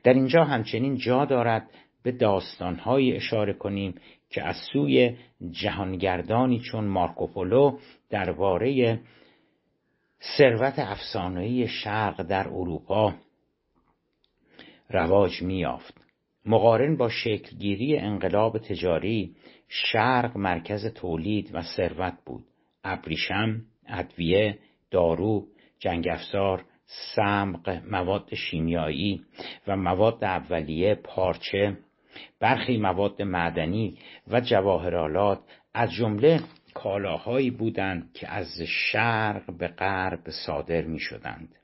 در 0.04 0.14
اینجا 0.14 0.44
همچنین 0.44 0.98
جا 0.98 1.26
دارد 1.26 1.70
به 2.04 2.12
داستانهایی 2.12 3.16
اشاره 3.16 3.54
کنیم 3.54 3.96
که 4.30 4.44
از 4.44 4.56
سوی 4.74 5.16
جهانگردانی 5.52 6.60
چون 6.60 6.84
مارکوپولو 6.84 7.78
درباره 8.12 9.00
ثروت 10.38 10.80
افسانه‌ای 10.80 11.68
شرق 11.68 12.22
در 12.22 12.48
اروپا 12.48 13.14
رواج 14.90 15.42
میافت 15.42 16.02
مقارن 16.46 16.98
با 16.98 17.10
شکلگیری 17.10 17.98
انقلاب 17.98 18.58
تجاری 18.58 19.36
شرق 19.68 20.38
مرکز 20.38 20.94
تولید 20.94 21.50
و 21.54 21.62
ثروت 21.62 22.14
بود. 22.26 22.44
ابریشم 22.84 23.62
ادویه 23.88 24.58
دارو 24.92 25.48
جنگ 25.80 26.08
افزار 26.08 26.66
سمق 27.16 27.82
مواد 27.92 28.36
شیمیایی 28.36 29.22
و 29.68 29.78
مواد 29.78 30.24
اولیه 30.24 30.96
پارچه. 30.96 31.78
برخی 32.40 32.78
مواد 32.78 33.22
معدنی 33.22 33.98
و 34.28 34.42
جواهرالات 34.42 35.40
از 35.74 35.92
جمله 35.92 36.40
کالاهایی 36.74 37.52
بودند 37.52 38.14
که 38.14 38.32
از 38.32 38.62
شرق 38.68 39.58
به 39.58 39.68
غرب 39.68 40.30
صادر 40.46 40.82
می 40.82 41.00
شدند. 41.00 41.56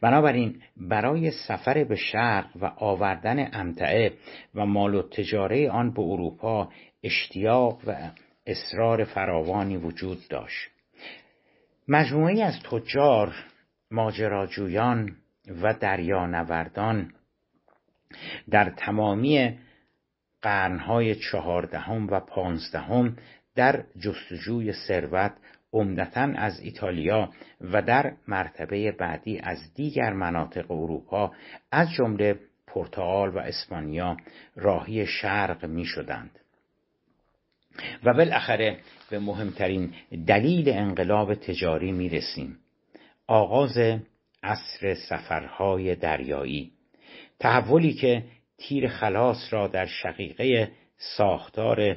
بنابراین 0.00 0.62
برای 0.76 1.30
سفر 1.30 1.84
به 1.84 1.96
شرق 1.96 2.56
و 2.60 2.64
آوردن 2.76 3.50
امتعه 3.52 4.12
و 4.54 4.66
مال 4.66 4.94
و 4.94 5.02
تجاره 5.02 5.70
آن 5.70 5.90
به 5.90 6.00
اروپا 6.02 6.68
اشتیاق 7.02 7.80
و 7.86 8.10
اصرار 8.46 9.04
فراوانی 9.04 9.76
وجود 9.76 10.18
داشت 10.30 10.70
مجموعی 11.88 12.42
از 12.42 12.54
تجار 12.70 13.34
ماجراجویان 13.90 15.16
و 15.62 15.74
دریانوردان 15.74 17.12
در 18.50 18.70
تمامی 18.70 19.58
قرنهای 20.42 21.14
چهاردهم 21.14 22.06
و 22.06 22.20
پانزدهم 22.20 23.16
در 23.54 23.84
جستجوی 24.00 24.72
ثروت 24.72 25.32
عمدتا 25.72 26.20
از 26.20 26.60
ایتالیا 26.60 27.30
و 27.60 27.82
در 27.82 28.12
مرتبه 28.28 28.92
بعدی 28.92 29.38
از 29.38 29.74
دیگر 29.74 30.12
مناطق 30.12 30.70
اروپا 30.70 31.32
از 31.72 31.90
جمله 31.90 32.38
پرتغال 32.66 33.28
و 33.28 33.38
اسپانیا 33.38 34.16
راهی 34.56 35.06
شرق 35.06 35.64
می 35.64 35.84
شدند 35.84 36.30
و 38.04 38.14
بالاخره 38.14 38.78
به 39.10 39.18
مهمترین 39.18 39.94
دلیل 40.26 40.68
انقلاب 40.68 41.34
تجاری 41.34 41.92
می 41.92 42.08
رسیم 42.08 42.58
آغاز 43.26 43.78
عصر 44.42 44.94
سفرهای 44.94 45.94
دریایی. 45.94 46.72
تحولی 47.40 47.92
که 47.92 48.24
تیر 48.60 48.88
خلاص 48.88 49.48
را 49.50 49.68
در 49.68 49.86
شقیقه 49.86 50.72
ساختار 50.96 51.96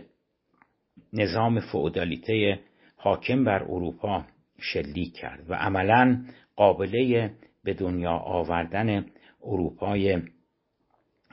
نظام 1.13 1.59
فئودالیته 1.59 2.59
حاکم 2.95 3.43
بر 3.43 3.63
اروپا 3.63 4.25
شلیک 4.59 5.13
کرد 5.13 5.49
و 5.49 5.53
عملا 5.53 6.25
قابله 6.55 7.31
به 7.63 7.73
دنیا 7.73 8.11
آوردن 8.11 9.05
اروپای 9.43 10.21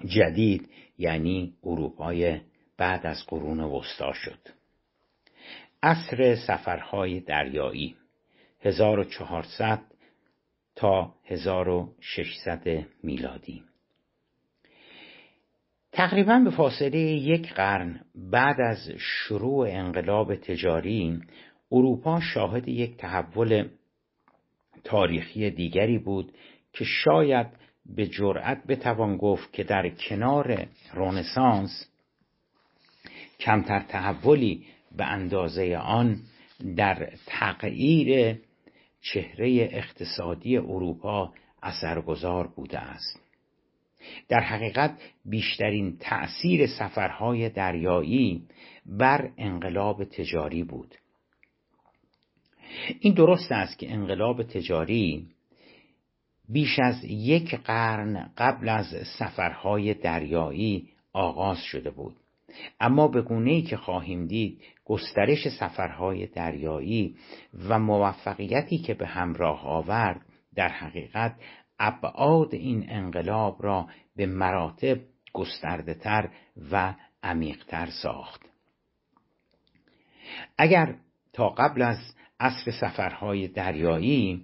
جدید 0.04 0.70
یعنی 0.98 1.54
اروپای 1.64 2.40
بعد 2.76 3.06
از 3.06 3.26
قرون 3.26 3.60
وسطا 3.60 4.12
شد. 4.12 4.38
عصر 5.82 6.34
سفرهای 6.46 7.20
دریایی 7.20 7.96
1400 8.60 9.80
تا 10.76 11.14
1600 11.24 12.86
میلادی. 13.02 13.69
تقریبا 15.92 16.38
به 16.38 16.50
فاصله 16.50 16.98
یک 16.98 17.52
قرن 17.52 18.00
بعد 18.14 18.60
از 18.60 18.90
شروع 18.98 19.68
انقلاب 19.70 20.34
تجاری 20.34 21.20
اروپا 21.72 22.20
شاهد 22.20 22.68
یک 22.68 22.96
تحول 22.96 23.68
تاریخی 24.84 25.50
دیگری 25.50 25.98
بود 25.98 26.32
که 26.72 26.84
شاید 26.84 27.46
به 27.86 28.06
جرأت 28.06 28.66
بتوان 28.66 29.16
گفت 29.16 29.52
که 29.52 29.64
در 29.64 29.88
کنار 29.88 30.66
رونسانس 30.94 31.86
کمتر 33.40 33.80
تحولی 33.80 34.66
به 34.96 35.04
اندازه 35.04 35.76
آن 35.76 36.20
در 36.76 37.12
تغییر 37.26 38.40
چهره 39.00 39.68
اقتصادی 39.72 40.56
اروپا 40.56 41.32
اثرگذار 41.62 42.46
بوده 42.46 42.78
است. 42.78 43.29
در 44.28 44.40
حقیقت 44.40 44.98
بیشترین 45.24 45.96
تأثیر 46.00 46.66
سفرهای 46.66 47.48
دریایی 47.48 48.42
بر 48.86 49.30
انقلاب 49.38 50.04
تجاری 50.04 50.64
بود. 50.64 50.94
این 53.00 53.14
درست 53.14 53.52
است 53.52 53.78
که 53.78 53.92
انقلاب 53.92 54.42
تجاری 54.42 55.26
بیش 56.48 56.78
از 56.78 57.04
یک 57.04 57.54
قرن 57.54 58.30
قبل 58.38 58.68
از 58.68 58.86
سفرهای 59.18 59.94
دریایی 59.94 60.88
آغاز 61.12 61.58
شده 61.62 61.90
بود. 61.90 62.16
اما 62.80 63.08
به 63.08 63.22
گونه 63.22 63.62
که 63.62 63.76
خواهیم 63.76 64.26
دید 64.26 64.62
گسترش 64.84 65.48
سفرهای 65.48 66.26
دریایی 66.26 67.16
و 67.68 67.78
موفقیتی 67.78 68.78
که 68.78 68.94
به 68.94 69.06
همراه 69.06 69.66
آورد 69.66 70.20
در 70.54 70.68
حقیقت 70.68 71.34
ابعاد 71.80 72.54
این 72.54 72.86
انقلاب 72.88 73.56
را 73.62 73.88
به 74.16 74.26
مراتب 74.26 74.98
گسترده 75.32 75.94
تر 75.94 76.30
و 76.72 76.94
عمیقتر 77.22 77.86
ساخت. 78.02 78.40
اگر 80.58 80.94
تا 81.32 81.48
قبل 81.48 81.82
از 81.82 81.98
عصر 82.40 82.70
سفرهای 82.70 83.48
دریایی 83.48 84.42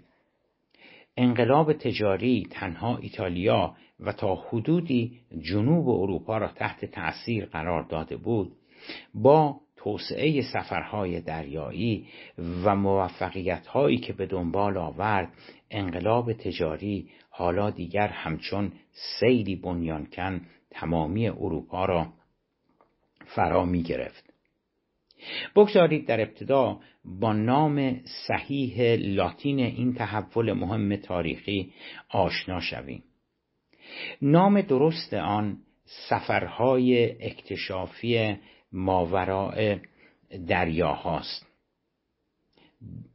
انقلاب 1.16 1.72
تجاری 1.72 2.48
تنها 2.50 2.96
ایتالیا 2.96 3.76
و 4.00 4.12
تا 4.12 4.34
حدودی 4.34 5.20
جنوب 5.40 5.88
اروپا 5.88 6.38
را 6.38 6.48
تحت 6.48 6.84
تأثیر 6.84 7.46
قرار 7.46 7.82
داده 7.82 8.16
بود 8.16 8.52
با 9.14 9.60
توسعه 9.76 10.42
سفرهای 10.42 11.20
دریایی 11.20 12.08
و 12.64 12.76
موفقیت 12.76 13.66
هایی 13.66 13.98
که 13.98 14.12
به 14.12 14.26
دنبال 14.26 14.76
آورد 14.76 15.32
انقلاب 15.70 16.32
تجاری 16.32 17.10
حالا 17.38 17.70
دیگر 17.70 18.08
همچون 18.08 18.72
سیلی 18.92 19.56
بنیانکن 19.56 20.40
تمامی 20.70 21.28
اروپا 21.28 21.84
را 21.84 22.12
فرا 23.26 23.64
می 23.64 23.82
گرفت 23.82 24.32
بگذارید 25.56 26.06
در 26.06 26.20
ابتدا 26.20 26.80
با 27.04 27.32
نام 27.32 28.00
صحیح 28.28 28.94
لاتین 28.94 29.58
این 29.60 29.94
تحول 29.94 30.52
مهم 30.52 30.96
تاریخی 30.96 31.72
آشنا 32.08 32.60
شویم. 32.60 33.04
نام 34.22 34.60
درست 34.60 35.14
آن 35.14 35.58
سفرهای 36.08 37.10
اکتشافی 37.26 38.36
ماوراء 38.72 39.76
دریاهاست. 40.48 41.46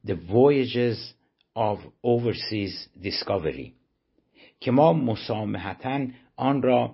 The 0.08 0.16
Voyages 0.16 1.14
of 1.56 1.80
Overseas 2.04 2.76
Discovery. 3.04 3.81
که 4.62 4.71
ما 4.71 4.93
مسامحتا 4.93 6.08
آن 6.36 6.62
را 6.62 6.93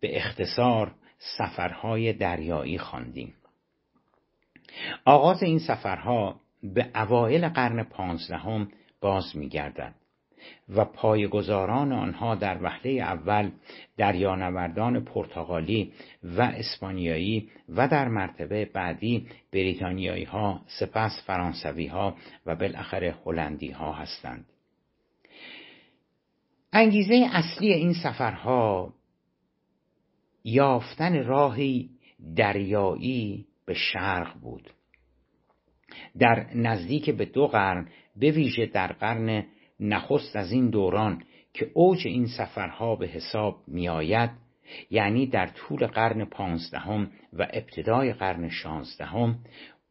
به 0.00 0.16
اختصار 0.16 0.94
سفرهای 1.18 2.12
دریایی 2.12 2.78
خواندیم. 2.78 3.34
آغاز 5.04 5.42
این 5.42 5.58
سفرها 5.58 6.40
به 6.62 6.86
اوایل 6.94 7.48
قرن 7.48 7.82
پانزدهم 7.82 8.68
باز 9.00 9.36
میگردد 9.36 9.94
و 10.68 10.84
پایگزاران 10.84 11.92
آنها 11.92 12.34
در 12.34 12.62
وهله 12.62 12.90
اول 12.90 13.50
دریانوردان 13.96 15.04
پرتغالی 15.04 15.92
و 16.22 16.42
اسپانیایی 16.42 17.50
و 17.68 17.88
در 17.88 18.08
مرتبه 18.08 18.64
بعدی 18.64 19.26
بریتانیایی 19.52 20.24
ها 20.24 20.60
سپس 20.66 21.22
فرانسوی 21.26 21.86
ها 21.86 22.16
و 22.46 22.56
بالاخره 22.56 23.14
هلندی 23.26 23.70
ها 23.70 23.92
هستند. 23.92 24.46
انگیزه 26.72 27.28
اصلی 27.32 27.72
این 27.72 27.92
سفرها 27.92 28.94
یافتن 30.44 31.24
راهی 31.24 31.90
دریایی 32.36 33.46
به 33.66 33.74
شرق 33.74 34.40
بود. 34.40 34.70
در 36.18 36.46
نزدیک 36.54 37.10
به 37.10 37.24
دو 37.24 37.46
قرن 37.46 37.88
به 38.16 38.30
ویژه 38.30 38.66
در 38.66 38.92
قرن 38.92 39.46
نخست 39.80 40.36
از 40.36 40.52
این 40.52 40.70
دوران 40.70 41.22
که 41.54 41.70
اوج 41.74 42.06
این 42.06 42.26
سفرها 42.26 42.96
به 42.96 43.06
حساب 43.06 43.56
می 43.66 43.88
آید 43.88 44.30
یعنی 44.90 45.26
در 45.26 45.46
طول 45.46 45.86
قرن 45.86 46.24
پانزدهم 46.24 47.10
و 47.32 47.48
ابتدای 47.52 48.12
قرن 48.12 48.48
شانزدهم 48.48 49.38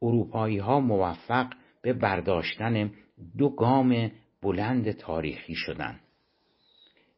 اروپایی 0.01 0.57
ها 0.57 0.79
موفق 0.79 1.47
به 1.81 1.93
برداشتن 1.93 2.91
دو 3.37 3.49
گام 3.49 4.11
بلند 4.41 4.91
تاریخی 4.91 5.55
شدند. 5.55 5.99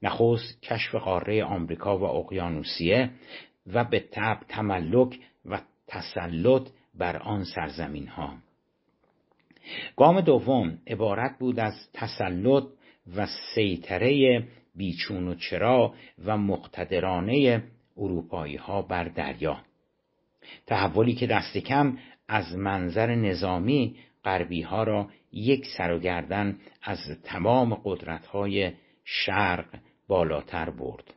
نخست 0.01 0.61
کشف 0.61 0.95
قاره 0.95 1.43
آمریکا 1.43 1.97
و 1.97 2.03
اقیانوسیه 2.03 3.09
و 3.67 3.83
به 3.83 3.99
تب 4.11 4.39
تملک 4.47 5.19
و 5.45 5.61
تسلط 5.87 6.67
بر 6.93 7.17
آن 7.17 7.43
سرزمین 7.43 8.07
ها 8.07 8.37
گام 9.97 10.21
دوم 10.21 10.77
عبارت 10.87 11.39
بود 11.39 11.59
از 11.59 11.73
تسلط 11.93 12.63
و 13.15 13.27
سیطره 13.55 14.43
بیچون 14.75 15.27
و 15.27 15.35
چرا 15.35 15.93
و 16.25 16.37
مقتدرانه 16.37 17.63
اروپایی 17.97 18.55
ها 18.55 18.81
بر 18.81 19.03
دریا. 19.03 19.57
تحولی 20.67 21.13
که 21.13 21.27
دست 21.27 21.57
کم 21.57 21.97
از 22.27 22.55
منظر 22.55 23.15
نظامی 23.15 23.95
غربی 24.25 24.61
ها 24.61 24.83
را 24.83 25.09
یک 25.31 25.65
سر 25.77 25.91
و 25.91 25.99
گردن 25.99 26.59
از 26.83 26.99
تمام 27.23 27.81
قدرت 27.83 28.25
های 28.25 28.71
شرق 29.05 29.65
بالاتر 30.09 30.69
برد. 30.69 31.13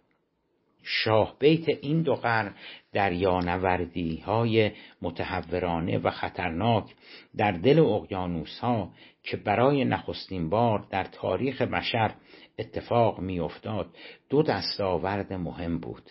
شاه 0.82 1.36
بیت 1.38 1.68
این 1.68 2.02
دو 2.02 2.14
قرن 2.14 2.54
دریانوردی 2.92 4.16
های 4.16 4.70
متحورانه 5.02 5.98
و 5.98 6.10
خطرناک 6.10 6.94
در 7.36 7.52
دل 7.52 7.78
اقیانوس 7.78 8.58
ها 8.58 8.90
که 9.22 9.36
برای 9.36 9.84
نخستین 9.84 10.50
بار 10.50 10.86
در 10.90 11.04
تاریخ 11.04 11.62
بشر 11.62 12.14
اتفاق 12.58 13.20
میافتاد 13.20 13.96
دو 14.30 14.42
دستاورد 14.42 15.32
مهم 15.32 15.78
بود. 15.78 16.10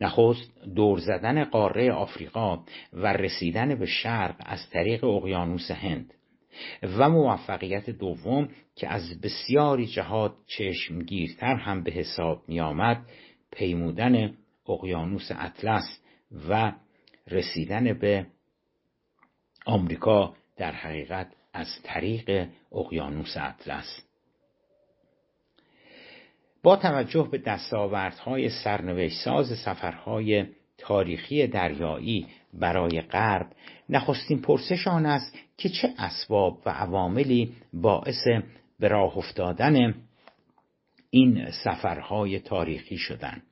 نخست 0.00 0.64
دور 0.74 0.98
زدن 0.98 1.44
قاره 1.44 1.92
آفریقا 1.92 2.58
و 2.92 3.12
رسیدن 3.12 3.74
به 3.74 3.86
شرق 3.86 4.36
از 4.38 4.70
طریق 4.70 5.04
اقیانوس 5.04 5.70
هند. 5.70 6.14
و 6.82 7.08
موفقیت 7.08 7.90
دوم 7.90 8.48
که 8.76 8.88
از 8.88 9.20
بسیاری 9.20 9.86
جهات 9.86 10.34
چشمگیرتر 10.46 11.54
هم 11.54 11.82
به 11.82 11.90
حساب 11.90 12.42
می 12.48 12.60
آمد 12.60 13.06
پیمودن 13.52 14.34
اقیانوس 14.68 15.30
اطلس 15.30 15.98
و 16.48 16.72
رسیدن 17.28 17.92
به 17.92 18.26
آمریکا 19.66 20.34
در 20.56 20.72
حقیقت 20.72 21.32
از 21.52 21.68
طریق 21.82 22.48
اقیانوس 22.72 23.36
اطلس. 23.36 24.02
با 26.62 26.76
توجه 26.76 27.28
به 27.32 27.38
دستاوردهای 27.38 28.48
سرنوشت 28.48 29.24
ساز 29.24 29.58
سفرهای 29.58 30.46
تاریخی 30.78 31.46
دریایی 31.46 32.26
برای 32.60 33.00
غرب. 33.00 33.46
نخستین 33.88 34.40
پرسش 34.40 34.88
آن 34.88 35.06
است 35.06 35.38
که 35.56 35.68
چه 35.68 35.88
اسباب 35.98 36.58
و 36.66 36.70
عواملی 36.70 37.52
باعث 37.72 38.26
به 38.80 38.88
راه 38.88 39.18
افتادن 39.18 39.94
این 41.10 41.50
سفرهای 41.64 42.40
تاریخی 42.40 42.96
شدند. 42.96 43.42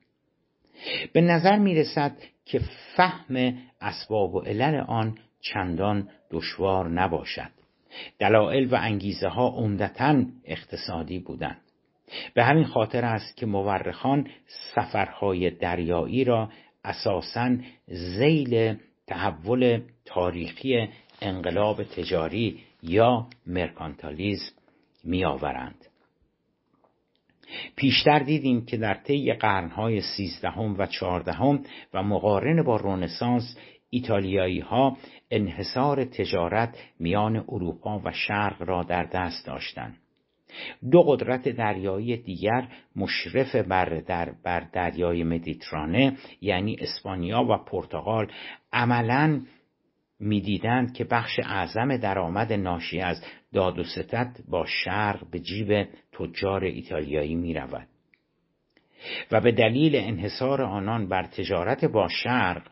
به 1.13 1.21
نظر 1.21 1.57
می 1.57 1.75
رسد 1.75 2.17
که 2.45 2.61
فهم 2.95 3.57
اسباب 3.81 4.35
و 4.35 4.39
علل 4.39 4.75
آن 4.87 5.17
چندان 5.41 6.09
دشوار 6.31 6.89
نباشد. 6.89 7.51
دلایل 8.19 8.73
و 8.73 8.75
انگیزه 8.75 9.27
ها 9.27 9.47
عمدتا 9.47 10.23
اقتصادی 10.45 11.19
بودند. 11.19 11.61
به 12.33 12.43
همین 12.43 12.63
خاطر 12.63 13.05
است 13.05 13.37
که 13.37 13.45
مورخان 13.45 14.27
سفرهای 14.75 15.49
دریایی 15.49 16.23
را 16.23 16.49
اساسا 16.83 17.57
زیل 17.87 18.77
تحول 19.07 19.81
تاریخی 20.05 20.87
انقلاب 21.21 21.83
تجاری 21.83 22.59
یا 22.83 23.27
مرکانتالیزم 23.47 24.55
میآورند. 25.03 25.85
پیشتر 27.75 28.19
دیدیم 28.19 28.65
که 28.65 28.77
در 28.77 28.93
طی 28.93 29.33
قرنهای 29.33 30.01
سیزدهم 30.01 30.75
و 30.79 30.85
چهاردهم 30.85 31.63
و 31.93 32.03
مقارن 32.03 32.63
با 32.63 32.75
رونسانس 32.75 33.57
ایتالیایی 33.89 34.59
ها 34.59 34.97
انحصار 35.31 36.05
تجارت 36.05 36.77
میان 36.99 37.35
اروپا 37.35 38.01
و 38.05 38.11
شرق 38.11 38.61
را 38.61 38.83
در 38.83 39.03
دست 39.03 39.45
داشتند. 39.45 39.97
دو 40.91 41.01
قدرت 41.01 41.49
دریایی 41.49 42.17
دیگر 42.17 42.67
مشرف 42.95 43.55
بر, 43.55 43.85
در 43.85 44.33
بر 44.43 44.59
دریای 44.59 45.23
مدیترانه 45.23 46.17
یعنی 46.41 46.77
اسپانیا 46.79 47.43
و 47.43 47.57
پرتغال 47.57 48.27
عملا 48.75 49.41
می‌دیدند 50.19 50.93
که 50.93 51.03
بخش 51.03 51.39
اعظم 51.39 51.97
درآمد 51.97 52.53
ناشی 52.53 52.99
از 52.99 53.23
داد 53.53 53.79
و 53.79 53.83
ستد 53.83 54.39
با 54.47 54.65
شرق 54.65 55.29
به 55.31 55.39
جیب 55.39 55.87
تجار 56.11 56.63
ایتالیایی 56.63 57.35
می 57.35 57.53
رود. 57.53 57.87
و 59.31 59.41
به 59.41 59.51
دلیل 59.51 59.95
انحصار 59.95 60.61
آنان 60.61 61.07
بر 61.07 61.23
تجارت 61.23 61.85
با 61.85 62.07
شرق 62.07 62.67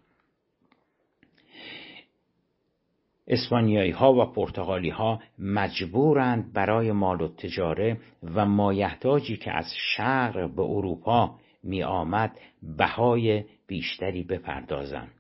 اسپانیایی 3.28 3.92
ها 3.92 4.14
و 4.14 4.26
پرتغالی 4.26 4.90
ها 4.90 5.22
مجبورند 5.40 6.54
برای 6.54 6.92
مال 6.92 7.22
و 7.22 7.28
تجاره 7.28 7.98
و 8.24 8.46
مایحتاجی 8.46 9.38
که 9.38 9.52
از 9.52 9.74
شرق 9.96 10.56
به 10.56 10.62
اروپا 10.62 11.40
می 11.64 11.84
آمد 11.84 12.40
بهای 12.78 13.44
بیشتری 13.68 14.24
بپردازند 14.24 15.12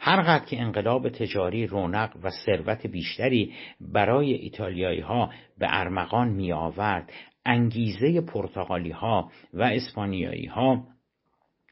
هرقدر 0.00 0.44
که 0.44 0.60
انقلاب 0.60 1.08
تجاری 1.08 1.66
رونق 1.66 2.16
و 2.22 2.30
ثروت 2.30 2.86
بیشتری 2.86 3.54
برای 3.80 4.32
ایتالیایی 4.32 5.00
ها 5.00 5.30
به 5.58 5.66
ارمغان 5.70 6.28
می 6.28 6.52
آورد 6.52 7.12
انگیزه 7.46 8.20
پرتغالی 8.20 8.90
ها 8.90 9.30
و 9.54 9.62
اسپانیایی 9.62 10.46
ها 10.46 10.86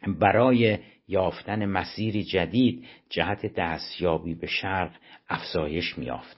برای 0.07 0.79
یافتن 1.09 1.67
مسیری 1.67 2.25
جدید 2.25 2.87
جهت 3.09 3.55
دستیابی 3.55 4.35
به 4.35 4.47
شرق 4.47 4.91
افزایش 5.29 5.99
میافت 5.99 6.37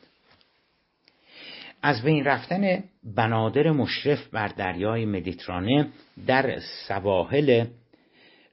از 1.82 2.02
بین 2.02 2.24
رفتن 2.24 2.84
بنادر 3.16 3.70
مشرف 3.70 4.28
بر 4.28 4.48
دریای 4.48 5.06
مدیترانه 5.06 5.88
در 6.26 6.58
سواحل 6.88 7.64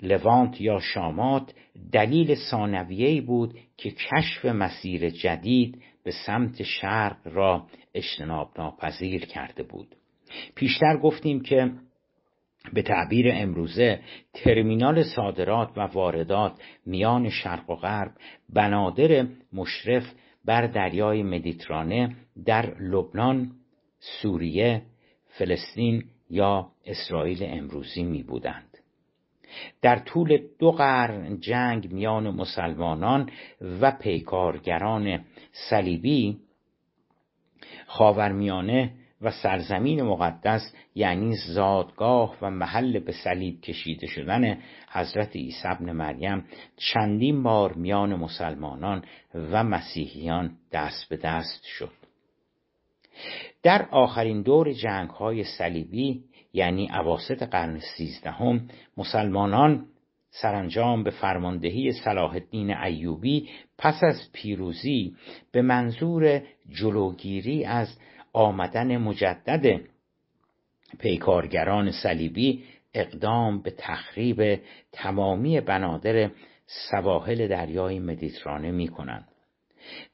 لوانت 0.02 0.62
یا 0.62 0.80
شامات 0.80 1.54
دلیل 1.92 2.36
ثانویه‌ای 2.52 3.22
بود 3.22 3.60
که 3.78 3.92
کشف 3.92 4.46
مسیر 4.46 5.10
جدید 5.10 5.84
به 6.04 6.12
سمت 6.26 6.64
شرق 6.64 7.18
را 7.26 7.68
اجتناب 7.94 8.52
ناپذیر 8.58 9.26
کرده 9.26 9.64
بود 9.64 9.96
پیشتر 10.56 10.98
گفتیم 10.98 11.42
که 11.42 11.72
به 12.74 12.82
تعبیر 12.82 13.26
امروزه 13.32 14.00
ترمینال 14.34 15.04
صادرات 15.04 15.78
و 15.78 15.82
واردات 15.82 16.54
میان 16.86 17.30
شرق 17.30 17.70
و 17.70 17.76
غرب 17.76 18.12
بنادر 18.50 19.28
مشرف 19.54 20.14
بر 20.46 20.68
دریای 20.68 21.24
مدیترانه 21.24 22.16
در 22.46 22.80
لبنان، 22.80 23.52
سوریه، 24.00 24.82
فلسطین 25.26 26.04
یا 26.30 26.72
اسرائیل 26.86 27.40
امروزی 27.42 28.04
می 28.04 28.24
بودند. 28.24 28.71
در 29.82 30.00
طول 30.00 30.38
دو 30.60 30.72
قرن 30.72 31.40
جنگ 31.40 31.92
میان 31.92 32.30
مسلمانان 32.30 33.30
و 33.82 33.92
پیکارگران 33.92 35.26
صلیبی 35.70 36.38
خاورمیانه 37.88 38.94
و 39.22 39.32
سرزمین 39.32 40.02
مقدس 40.02 40.74
یعنی 40.96 41.36
زادگاه 41.36 42.38
و 42.42 42.50
محل 42.50 43.00
به 43.00 43.12
صلیب 43.12 43.62
کشیده 43.62 44.08
شدن 44.08 44.58
حضرت 44.92 45.36
عیسی 45.36 45.68
ابن 45.68 45.92
مریم 45.92 46.46
چندین 46.78 47.44
بار 47.44 47.74
میان 47.74 48.16
مسلمانان 48.16 49.06
و 49.36 49.64
مسیحیان 49.64 50.58
دست 50.72 51.10
به 51.10 51.18
دست 51.18 51.64
شد. 51.64 51.92
در 53.64 53.88
آخرین 53.92 54.42
دور 54.42 54.74
جنگ 54.74 55.10
های 55.10 55.44
صلیبی 55.44 56.24
یعنی 56.54 56.88
عواست 56.88 57.44
قرن 57.44 57.80
سیزدهم 57.80 58.70
مسلمانان 58.98 59.86
سرانجام 60.30 61.04
به 61.04 61.12
فرماندهی 61.12 61.92
صلاح 61.92 62.32
الدین 62.32 62.78
ایوبی 62.78 63.50
پس 63.78 64.04
از 64.04 64.30
پیروزی 64.34 65.16
به 65.52 65.62
منظور 65.62 66.42
جلوگیری 66.70 67.66
از 67.66 67.98
آمدن 68.34 68.98
مجدد 68.98 69.82
پیکارگران 71.00 71.92
صلیبی 71.92 72.64
اقدام 72.94 73.62
به 73.62 73.74
تخریب 73.78 74.60
تمامی 74.92 75.62
بنادر 75.62 76.32
سواحل 76.92 77.48
دریای 77.48 78.00
مدیترانه 78.00 78.72
می 78.72 78.88
کنند. 78.88 79.28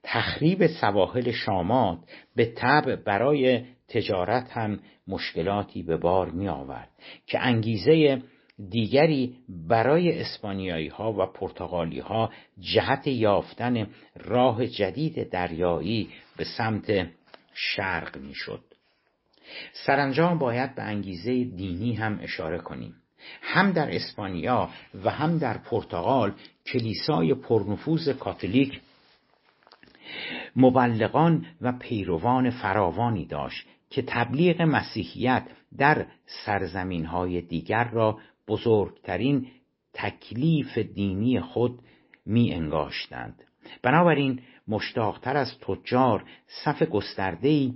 تخریب 0.04 0.67
سواحل 0.67 1.32
شامات 1.32 2.00
به 2.36 2.45
طبع 2.45 2.95
برای 2.95 3.65
تجارت 3.88 4.52
هم 4.52 4.80
مشکلاتی 5.08 5.84
به 5.84 5.98
بار 5.98 6.32
می 6.32 6.48
آورد 6.48 6.89
که 7.28 7.39
انگیزه 7.39 8.22
دیگری 8.70 9.36
برای 9.67 10.22
اسپانیایی 10.22 10.88
ها 10.88 11.13
و 11.13 11.26
پرتغالی 11.26 12.00
ها 12.00 12.32
جهت 12.60 13.08
یافتن 13.08 13.88
راه 14.15 14.67
جدید 14.67 15.30
دریایی 15.30 16.10
به 16.38 16.43
سمت 16.43 17.08
شرق 17.54 18.17
می 18.17 18.34
شد. 18.36 18.63
سرانجام 19.86 20.38
باید 20.38 20.76
به 20.76 20.84
انگیزه 20.84 21.43
دینی 21.43 21.93
هم 21.93 22.20
اشاره 22.22 22.58
کنیم 22.58 22.96
هم 23.41 23.72
در 23.72 23.96
اسپانیا 23.96 24.70
و 25.04 25.10
هم 25.10 25.38
در 25.38 25.58
پرتغال 25.58 26.34
کلیسای 26.65 27.34
پرنفوذ 27.34 28.10
کاتولیک 28.10 28.82
مبلغان 30.56 31.46
و 31.62 31.72
پیروان 31.72 32.50
فراوانی 32.50 33.26
داشت 33.26 33.67
که 33.89 34.02
تبلیغ 34.08 34.62
مسیحیت 34.62 35.47
در 35.78 36.06
سرزمین 36.45 37.06
های 37.06 37.41
دیگر 37.41 37.84
را 37.84 38.19
بزرگترین 38.47 39.47
تکلیف 39.93 40.78
دینی 40.78 41.39
خود 41.41 41.80
می 42.26 42.54
انگاشتند 42.54 43.43
بنابراین 43.82 44.39
مشتاقتر 44.67 45.38
از 45.38 45.60
تجار 45.60 46.23
صف 46.47 46.84
گسترده‌ای 46.84 47.73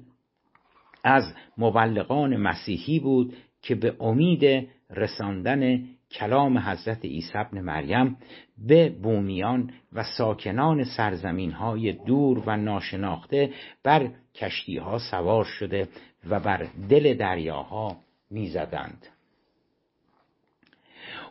از 1.03 1.33
مبلغان 1.57 2.37
مسیحی 2.37 2.99
بود 2.99 3.35
که 3.61 3.75
به 3.75 3.95
امید 3.99 4.69
رساندن 4.89 5.83
کلام 6.13 6.57
حضرت 6.57 7.05
عیسی 7.05 7.37
ابن 7.37 7.61
مریم 7.61 8.17
به 8.57 8.89
بومیان 8.89 9.73
و 9.93 10.03
ساکنان 10.03 10.83
سرزمین 10.83 11.51
های 11.51 11.91
دور 11.91 12.43
و 12.45 12.57
ناشناخته 12.57 13.53
بر 13.83 14.09
کشتی 14.35 14.77
ها 14.77 14.99
سوار 14.99 15.45
شده 15.45 15.87
و 16.29 16.39
بر 16.39 16.67
دل 16.89 17.13
دریاها 17.13 17.97
می‌زدند. 18.31 19.07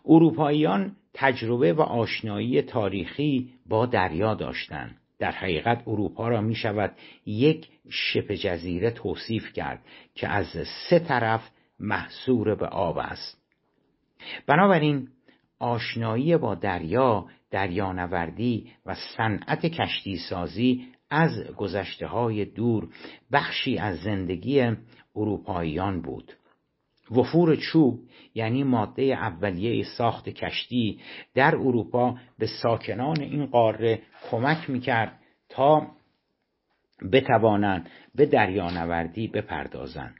اروپاییان 0.07 0.97
تجربه 1.15 1.73
و 1.73 1.81
آشنایی 1.81 2.63
تاریخی 2.63 3.53
با 3.67 3.87
دریا 3.87 4.35
داشتند 4.35 4.97
در 5.19 5.31
حقیقت 5.31 5.83
اروپا 5.87 6.29
را 6.29 6.41
می 6.41 6.55
شود 6.55 6.93
یک 7.27 7.69
شبه 7.91 8.37
جزیره 8.37 8.91
توصیف 8.91 9.53
کرد 9.53 9.85
که 10.15 10.29
از 10.29 10.47
سه 10.91 10.99
طرف 10.99 11.51
محصور 11.81 12.55
به 12.55 12.67
آب 12.67 12.99
است 12.99 13.40
بنابراین 14.47 15.09
آشنایی 15.59 16.37
با 16.37 16.55
دریا 16.55 17.27
دریانوردی 17.51 18.73
و 18.87 18.95
صنعت 19.17 19.67
کشتی 19.67 20.17
سازی 20.17 20.87
از 21.11 21.47
گذشته 21.57 22.07
های 22.07 22.45
دور 22.45 22.89
بخشی 23.33 23.79
از 23.79 23.99
زندگی 23.99 24.73
اروپاییان 25.17 26.03
بود. 26.03 26.33
وفور 27.11 27.57
چوب 27.57 28.01
یعنی 28.35 28.65
ماده 28.65 29.03
اولیه 29.03 29.85
ساخت 29.85 30.29
کشتی 30.29 31.01
در 31.35 31.57
اروپا 31.57 32.19
به 32.39 32.47
ساکنان 32.63 33.21
این 33.21 33.47
قاره 33.47 34.03
کمک 34.31 34.71
می‌کرد 34.71 35.19
تا 35.49 35.87
بتوانند 37.13 37.91
به 38.15 38.27
دریانوردی 38.27 39.29
بپردازند. 39.29 40.15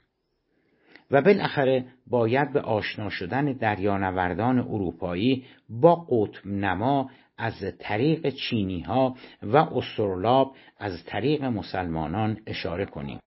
و 1.11 1.21
بالاخره 1.21 1.85
باید 2.07 2.53
به 2.53 2.61
آشنا 2.61 3.09
شدن 3.09 3.53
دریانوردان 3.53 4.59
اروپایی 4.59 5.45
با 5.69 5.95
قطب 5.95 6.47
نما 6.47 7.09
از 7.37 7.53
طریق 7.79 8.29
چینی 8.29 8.79
ها 8.79 9.15
و 9.43 9.57
استرلاب 9.57 10.55
از 10.79 11.05
طریق 11.05 11.43
مسلمانان 11.43 12.37
اشاره 12.47 12.85
کنیم. 12.85 13.19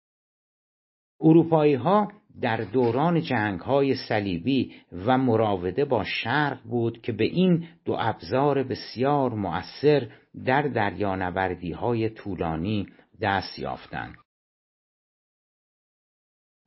اروپایی 1.21 1.75
ها 1.75 2.13
در 2.41 2.57
دوران 2.57 3.21
جنگ 3.21 3.61
های 3.61 3.95
صلیبی 3.95 4.73
و 5.07 5.19
مراوده 5.19 5.85
با 5.85 6.05
شرق 6.05 6.63
بود 6.63 7.03
که 7.03 7.13
به 7.13 7.25
این 7.25 7.67
دو 7.85 7.97
ابزار 7.99 8.63
بسیار 8.63 9.35
مؤثر 9.35 10.09
در 10.45 10.63
دریانوردی 10.63 11.73
های 11.73 12.09
طولانی 12.09 12.87
دست 13.21 13.59
یافتند. 13.59 14.22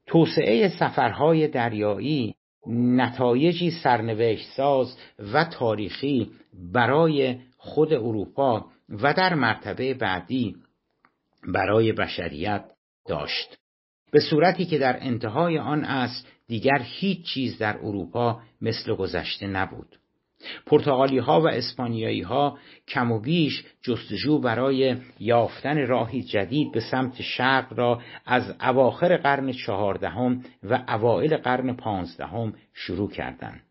توسعه 0.07 0.69
سفرهای 0.69 1.47
دریایی 1.47 2.35
نتایجی 2.67 3.71
سرنوشت 3.71 4.47
ساز 4.57 4.97
و 5.33 5.43
تاریخی 5.43 6.31
برای 6.73 7.37
خود 7.57 7.93
اروپا 7.93 8.65
و 8.89 9.13
در 9.13 9.33
مرتبه 9.33 9.93
بعدی 9.93 10.55
برای 11.53 11.91
بشریت 11.91 12.65
داشت. 13.07 13.57
به 14.11 14.19
صورتی 14.19 14.65
که 14.65 14.77
در 14.77 14.97
انتهای 14.99 15.59
آن 15.59 15.83
است 15.83 16.27
دیگر 16.47 16.81
هیچ 16.83 17.25
چیز 17.25 17.57
در 17.57 17.77
اروپا 17.77 18.39
مثل 18.61 18.95
گذشته 18.95 19.47
نبود. 19.47 19.99
پرتغالی 20.65 21.17
ها 21.17 21.41
و 21.41 21.47
اسپانیایی 21.47 22.21
ها 22.21 22.57
کم 22.87 23.11
و 23.11 23.19
بیش 23.19 23.63
جستجو 23.81 24.39
برای 24.39 24.95
یافتن 25.19 25.87
راهی 25.87 26.23
جدید 26.23 26.71
به 26.71 26.79
سمت 26.79 27.21
شرق 27.21 27.73
را 27.79 28.01
از 28.25 28.55
اواخر 28.61 29.17
قرن 29.17 29.51
چهاردهم 29.51 30.43
و 30.63 30.83
اوایل 30.89 31.37
قرن 31.37 31.73
پانزدهم 31.73 32.53
شروع 32.73 33.11
کردند. 33.11 33.61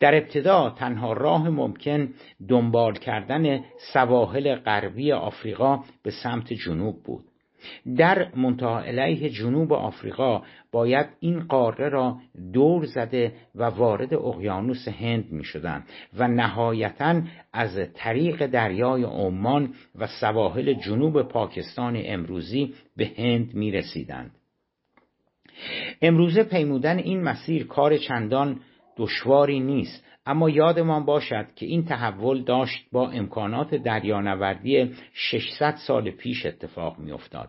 در 0.00 0.14
ابتدا 0.14 0.70
تنها 0.70 1.12
راه 1.12 1.48
ممکن 1.48 2.14
دنبال 2.48 2.94
کردن 2.94 3.64
سواحل 3.92 4.54
غربی 4.54 5.12
آفریقا 5.12 5.80
به 6.02 6.10
سمت 6.10 6.52
جنوب 6.52 7.02
بود 7.02 7.24
در 7.96 8.34
منتها 8.34 8.80
علیه 8.80 9.30
جنوب 9.30 9.72
آفریقا 9.72 10.42
باید 10.72 11.06
این 11.20 11.40
قاره 11.40 11.88
را 11.88 12.18
دور 12.52 12.84
زده 12.84 13.32
و 13.54 13.64
وارد 13.64 14.14
اقیانوس 14.14 14.88
هند 14.88 15.32
می 15.32 15.44
شدن 15.44 15.84
و 16.16 16.28
نهایتا 16.28 17.22
از 17.52 17.78
طریق 17.94 18.46
دریای 18.46 19.02
عمان 19.02 19.74
و 19.98 20.06
سواحل 20.20 20.72
جنوب 20.72 21.22
پاکستان 21.22 22.02
امروزی 22.04 22.74
به 22.96 23.10
هند 23.16 23.54
می 23.54 23.70
رسیدند. 23.70 24.30
امروزه 26.02 26.42
پیمودن 26.42 26.98
این 26.98 27.22
مسیر 27.22 27.66
کار 27.66 27.98
چندان 27.98 28.60
دشواری 28.96 29.60
نیست. 29.60 30.04
اما 30.26 30.50
یادمان 30.50 31.04
باشد 31.04 31.46
که 31.56 31.66
این 31.66 31.84
تحول 31.84 32.42
داشت 32.42 32.86
با 32.92 33.10
امکانات 33.10 33.74
دریانوردی 33.74 34.90
600 35.12 35.74
سال 35.86 36.10
پیش 36.10 36.46
اتفاق 36.46 36.98
میافتاد. 36.98 37.48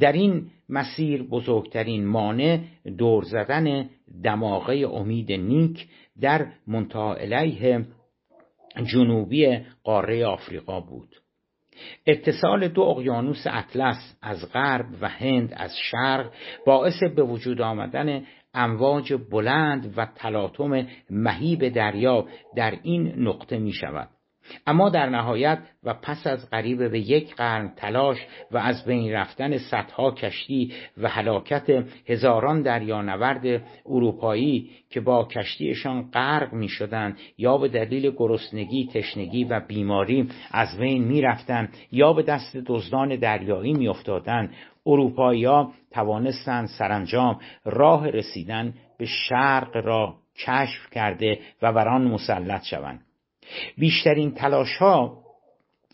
در 0.00 0.12
این 0.12 0.50
مسیر 0.68 1.22
بزرگترین 1.22 2.06
مانع 2.06 2.60
دور 2.98 3.24
زدن 3.24 3.90
دماغه 4.24 4.74
امید 4.74 5.32
نیک 5.32 5.88
در 6.20 6.46
منتها 6.66 7.14
علیه 7.14 7.86
جنوبی 8.84 9.58
قاره 9.84 10.26
آفریقا 10.26 10.80
بود. 10.80 11.08
اتصال 12.06 12.68
دو 12.68 12.82
اقیانوس 12.82 13.46
اطلس 13.46 14.16
از 14.22 14.52
غرب 14.52 14.86
و 15.00 15.08
هند 15.08 15.52
از 15.56 15.76
شرق 15.90 16.32
باعث 16.66 17.02
به 17.16 17.22
وجود 17.22 17.60
آمدن 17.60 18.24
امواج 18.54 19.14
بلند 19.30 19.94
و 19.96 20.06
تلاطم 20.14 20.86
مهیب 21.10 21.68
دریا 21.68 22.26
در 22.56 22.78
این 22.82 23.14
نقطه 23.28 23.58
می 23.58 23.72
شود. 23.72 24.08
اما 24.66 24.88
در 24.88 25.08
نهایت 25.08 25.58
و 25.84 25.94
پس 25.94 26.26
از 26.26 26.50
قریب 26.50 26.90
به 26.90 27.00
یک 27.00 27.34
قرن 27.34 27.72
تلاش 27.76 28.26
و 28.50 28.58
از 28.58 28.84
بین 28.84 29.12
رفتن 29.12 29.58
صدها 29.58 30.10
کشتی 30.10 30.72
و 30.98 31.08
هلاکت 31.08 31.84
هزاران 32.06 32.62
دریانورد 32.62 33.62
اروپایی 33.86 34.70
که 34.90 35.00
با 35.00 35.24
کشتیشان 35.24 36.10
غرق 36.10 36.52
می 36.52 36.68
شدن 36.68 37.16
یا 37.38 37.58
به 37.58 37.68
دلیل 37.68 38.10
گرسنگی، 38.10 38.88
تشنگی 38.94 39.44
و 39.44 39.60
بیماری 39.60 40.28
از 40.50 40.78
بین 40.78 41.04
می 41.04 41.20
رفتن 41.20 41.68
یا 41.92 42.12
به 42.12 42.22
دست 42.22 42.56
دزدان 42.56 43.16
دریایی 43.16 43.72
می 43.72 43.88
افتادن 43.88 44.50
اروپایی 44.86 45.44
ها 45.44 45.72
توانستند 45.90 46.68
سرانجام 46.68 47.40
راه 47.64 48.08
رسیدن 48.08 48.74
به 48.98 49.06
شرق 49.06 49.76
را 49.76 50.14
کشف 50.46 50.90
کرده 50.90 51.38
و 51.62 51.72
بر 51.72 51.88
آن 51.88 52.02
مسلط 52.02 52.62
شوند. 52.62 53.00
بیشترین 53.78 54.34
تلاش 54.34 54.76
ها 54.76 55.21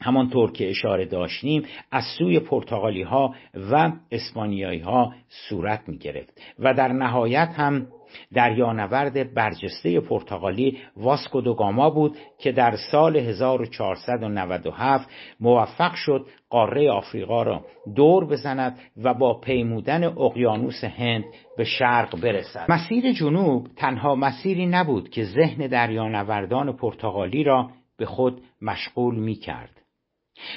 همانطور 0.03 0.53
که 0.53 0.71
اشاره 0.71 1.05
داشتیم 1.05 1.63
از 1.91 2.05
سوی 2.19 2.41
پرتغالی 2.41 3.03
ها 3.03 3.35
و 3.73 3.93
اسپانیایی 4.11 4.81
ها 4.81 5.13
صورت 5.49 5.89
می 5.89 5.99
گرفت 5.99 6.41
و 6.59 6.75
در 6.75 6.89
نهایت 6.89 7.49
هم 7.57 7.87
دریانورد 8.35 9.35
برجسته 9.35 10.01
پرتغالی 10.01 10.79
واسکو 10.97 11.41
دوگاما 11.41 11.91
بود 11.91 12.17
که 12.39 12.53
در 12.53 12.77
سال 12.91 13.17
1497 13.17 15.09
موفق 15.41 15.95
شد 15.95 16.27
قاره 16.51 16.91
آفریقا 16.91 17.43
را 17.43 17.65
دور 17.97 18.27
بزند 18.27 18.79
و 18.97 19.15
با 19.15 19.41
پیمودن 19.41 20.05
اقیانوس 20.05 20.85
هند 20.85 21.25
به 21.57 21.65
شرق 21.65 22.21
برسد. 22.21 22.67
مسیر 22.69 23.13
جنوب 23.13 23.69
تنها 23.77 24.15
مسیری 24.15 24.67
نبود 24.67 25.09
که 25.09 25.25
ذهن 25.25 25.67
دریانوردان 25.67 26.77
پرتغالی 26.77 27.45
را 27.45 27.71
به 27.97 28.07
خود 28.07 28.43
مشغول 28.63 29.15
می 29.15 29.35
کرد 29.35 29.78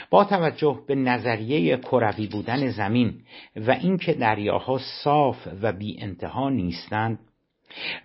با 0.09 0.23
توجه 0.23 0.79
به 0.87 0.95
نظریه 0.95 1.77
کروی 1.77 2.27
بودن 2.27 2.69
زمین 2.69 3.21
و 3.55 3.71
اینکه 3.71 4.13
دریاها 4.13 4.79
صاف 5.03 5.47
و 5.61 5.71
بی 5.71 6.01
انتها 6.01 6.49
نیستند 6.49 7.19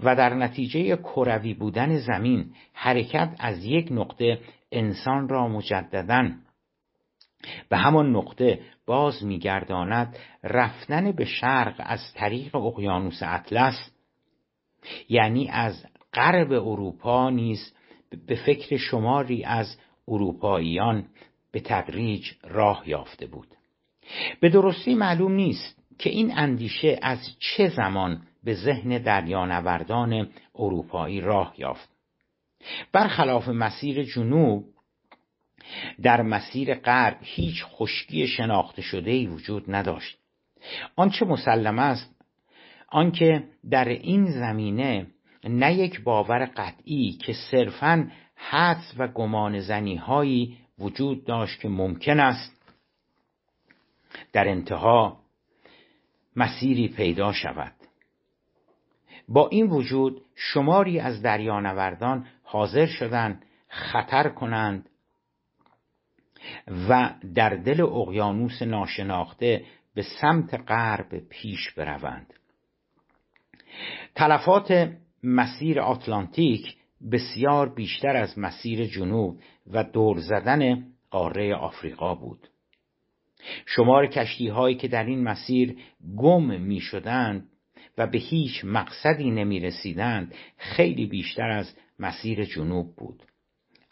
و 0.00 0.16
در 0.16 0.34
نتیجه 0.34 0.96
کروی 0.96 1.54
بودن 1.54 1.96
زمین 1.98 2.52
حرکت 2.72 3.36
از 3.38 3.64
یک 3.64 3.88
نقطه 3.90 4.40
انسان 4.72 5.28
را 5.28 5.48
مجددا 5.48 6.30
به 7.68 7.76
همان 7.76 8.16
نقطه 8.16 8.60
باز 8.86 9.24
میگرداند 9.24 10.18
رفتن 10.44 11.12
به 11.12 11.24
شرق 11.24 11.74
از 11.78 12.00
طریق 12.14 12.56
اقیانوس 12.56 13.22
اطلس 13.22 13.90
یعنی 15.08 15.48
از 15.48 15.86
غرب 16.14 16.52
اروپا 16.52 17.30
نیز 17.30 17.74
به 18.26 18.34
فکر 18.34 18.76
شماری 18.76 19.44
از 19.44 19.76
اروپاییان 20.08 21.04
به 21.56 21.62
تدریج 21.62 22.32
راه 22.42 22.82
یافته 22.86 23.26
بود. 23.26 23.48
به 24.40 24.48
درستی 24.48 24.94
معلوم 24.94 25.32
نیست 25.32 25.82
که 25.98 26.10
این 26.10 26.38
اندیشه 26.38 26.98
از 27.02 27.18
چه 27.38 27.68
زمان 27.68 28.22
به 28.44 28.54
ذهن 28.54 28.98
دریانوردان 28.98 30.28
اروپایی 30.54 31.20
راه 31.20 31.54
یافت. 31.58 31.88
برخلاف 32.92 33.48
مسیر 33.48 34.02
جنوب 34.02 34.64
در 36.02 36.22
مسیر 36.22 36.74
غرب 36.74 37.18
هیچ 37.22 37.64
خشکی 37.64 38.26
شناخته 38.26 38.82
شده 38.82 39.10
ای 39.10 39.26
وجود 39.26 39.64
نداشت. 39.68 40.18
آنچه 40.96 41.26
مسلم 41.26 41.78
است 41.78 42.14
آنکه 42.88 43.44
در 43.70 43.88
این 43.88 44.26
زمینه 44.30 45.06
نه 45.44 45.74
یک 45.74 46.02
باور 46.02 46.50
قطعی 46.56 47.12
که 47.12 47.32
صرفا 47.50 48.10
حدس 48.36 48.94
و 48.98 49.08
گمان 49.08 49.60
زنی 49.60 49.96
هایی 49.96 50.65
وجود 50.78 51.24
داشت 51.24 51.60
که 51.60 51.68
ممکن 51.68 52.20
است 52.20 52.72
در 54.32 54.48
انتها 54.48 55.20
مسیری 56.36 56.88
پیدا 56.88 57.32
شود. 57.32 57.72
با 59.28 59.48
این 59.48 59.66
وجود 59.66 60.22
شماری 60.34 61.00
از 61.00 61.22
دریانوردان 61.22 62.26
حاضر 62.42 62.86
شدند 62.86 63.44
خطر 63.68 64.28
کنند 64.28 64.88
و 66.88 67.14
در 67.34 67.50
دل 67.50 67.80
اقیانوس 67.80 68.62
ناشناخته 68.62 69.64
به 69.94 70.02
سمت 70.20 70.54
غرب 70.54 71.18
پیش 71.18 71.70
بروند. 71.70 72.34
تلفات 74.14 74.92
مسیر 75.22 75.80
آتلانتیک 75.80 76.76
بسیار 77.12 77.74
بیشتر 77.74 78.16
از 78.16 78.38
مسیر 78.38 78.86
جنوب 78.86 79.40
و 79.72 79.84
دور 79.84 80.18
زدن 80.18 80.86
قاره 81.10 81.54
آفریقا 81.54 82.14
بود. 82.14 82.48
شمار 83.66 84.06
کشتی 84.06 84.48
هایی 84.48 84.76
که 84.76 84.88
در 84.88 85.04
این 85.04 85.22
مسیر 85.22 85.78
گم 86.16 86.60
می 86.60 86.80
شدند 86.80 87.48
و 87.98 88.06
به 88.06 88.18
هیچ 88.18 88.64
مقصدی 88.64 89.30
نمی 89.30 89.60
رسیدند 89.60 90.34
خیلی 90.56 91.06
بیشتر 91.06 91.50
از 91.50 91.76
مسیر 91.98 92.44
جنوب 92.44 92.96
بود. 92.96 93.22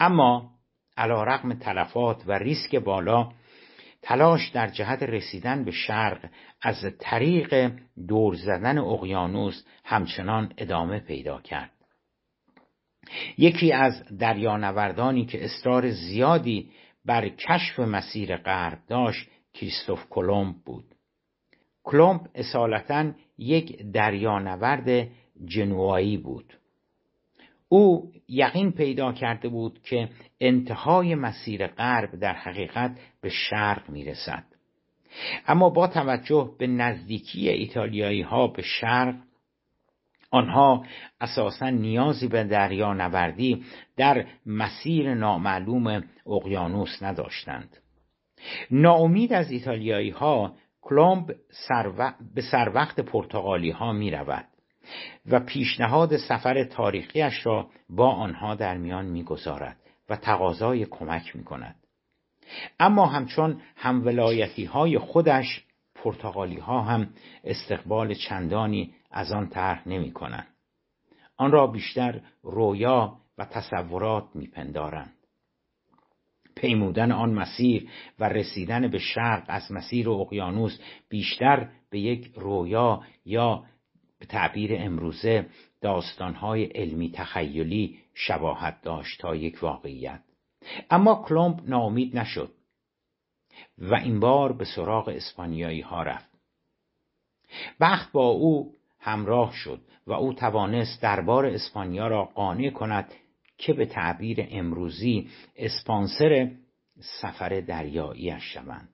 اما 0.00 0.50
علا 0.96 1.24
رقم 1.24 1.54
تلفات 1.54 2.22
و 2.26 2.32
ریسک 2.32 2.76
بالا 2.76 3.32
تلاش 4.02 4.48
در 4.48 4.68
جهت 4.68 5.02
رسیدن 5.02 5.64
به 5.64 5.70
شرق 5.70 6.30
از 6.62 6.86
طریق 6.98 7.72
دور 8.08 8.34
زدن 8.34 8.78
اقیانوس 8.78 9.64
همچنان 9.84 10.52
ادامه 10.58 11.00
پیدا 11.00 11.40
کرد. 11.40 11.70
یکی 13.38 13.72
از 13.72 14.18
دریانوردانی 14.18 15.26
که 15.26 15.44
اصرار 15.44 15.90
زیادی 15.90 16.70
بر 17.04 17.28
کشف 17.28 17.78
مسیر 17.78 18.36
غرب 18.36 18.78
داشت 18.88 19.28
کریستوف 19.54 20.08
کلمب 20.10 20.54
بود. 20.64 20.84
کلمب 21.84 22.20
اصالتا 22.34 23.12
یک 23.38 23.82
دریانورد 23.92 25.08
جنوایی 25.44 26.16
بود. 26.16 26.54
او 27.68 28.12
یقین 28.28 28.72
پیدا 28.72 29.12
کرده 29.12 29.48
بود 29.48 29.82
که 29.82 30.08
انتهای 30.40 31.14
مسیر 31.14 31.66
غرب 31.66 32.18
در 32.20 32.34
حقیقت 32.34 32.98
به 33.20 33.28
شرق 33.28 33.90
می‌رسد. 33.90 34.44
اما 35.46 35.70
با 35.70 35.86
توجه 35.86 36.50
به 36.58 36.66
نزدیکی 36.66 37.48
ایتالیایی 37.48 38.22
ها 38.22 38.46
به 38.46 38.62
شرق 38.62 39.14
آنها 40.34 40.84
اساسا 41.20 41.70
نیازی 41.70 42.28
به 42.28 42.44
دریا 42.44 42.92
نوردی 42.92 43.64
در 43.96 44.26
مسیر 44.46 45.14
نامعلوم 45.14 46.04
اقیانوس 46.26 47.02
نداشتند 47.02 47.76
ناامید 48.70 49.32
از 49.32 49.50
ایتالیایی 49.50 50.10
ها 50.10 50.54
کلمب 50.82 51.26
به 52.34 52.42
سر 52.42 52.68
وقت 52.74 53.00
پرتغالی 53.00 53.70
ها 53.70 53.92
می 53.92 54.10
رود 54.10 54.44
و 55.26 55.40
پیشنهاد 55.40 56.16
سفر 56.16 56.64
تاریخیش 56.64 57.46
را 57.46 57.68
با 57.88 58.10
آنها 58.10 58.54
در 58.54 58.76
میان 58.76 59.04
می‌گذارد 59.04 59.76
و 60.08 60.16
تقاضای 60.16 60.86
کمک 60.86 61.36
می 61.36 61.44
کند. 61.44 61.76
اما 62.80 63.06
همچون 63.06 63.60
همولایتی 63.76 64.64
های 64.64 64.98
خودش 64.98 65.64
پرتغالی 65.94 66.58
ها 66.58 66.80
هم 66.82 67.08
استقبال 67.44 68.14
چندانی 68.14 68.94
از 69.14 69.32
آن 69.32 69.48
طرح 69.48 69.88
نمی 69.88 70.12
کنند. 70.12 70.46
آن 71.36 71.52
را 71.52 71.66
بیشتر 71.66 72.20
رویا 72.42 73.16
و 73.38 73.44
تصورات 73.44 74.24
میپندارند. 74.34 75.12
پیمودن 76.56 77.12
آن 77.12 77.34
مسیر 77.34 77.88
و 78.18 78.28
رسیدن 78.28 78.88
به 78.88 78.98
شرق 78.98 79.44
از 79.48 79.72
مسیر 79.72 80.10
اقیانوس 80.10 80.78
بیشتر 81.08 81.68
به 81.90 82.00
یک 82.00 82.32
رویا 82.34 83.02
یا 83.24 83.64
به 84.18 84.26
تعبیر 84.26 84.70
امروزه 84.74 85.46
داستانهای 85.80 86.64
علمی 86.64 87.10
تخیلی 87.14 87.98
شباهت 88.14 88.82
داشت 88.82 89.20
تا 89.20 89.36
یک 89.36 89.62
واقعیت 89.62 90.20
اما 90.90 91.24
کلمب 91.28 91.68
ناامید 91.68 92.18
نشد 92.18 92.50
و 93.78 93.94
این 93.94 94.20
بار 94.20 94.52
به 94.52 94.64
سراغ 94.64 95.08
اسپانیایی 95.08 95.80
ها 95.80 96.02
رفت 96.02 96.30
بخت 97.80 98.12
با 98.12 98.26
او 98.26 98.74
همراه 99.04 99.52
شد 99.52 99.80
و 100.06 100.12
او 100.12 100.32
توانست 100.34 101.02
دربار 101.02 101.46
اسپانیا 101.46 102.06
را 102.08 102.24
قانع 102.24 102.70
کند 102.70 103.12
که 103.58 103.72
به 103.72 103.86
تعبیر 103.86 104.46
امروزی 104.50 105.28
اسپانسر 105.56 106.50
سفر 107.20 107.60
دریاییش 107.60 108.42
شوند. 108.42 108.88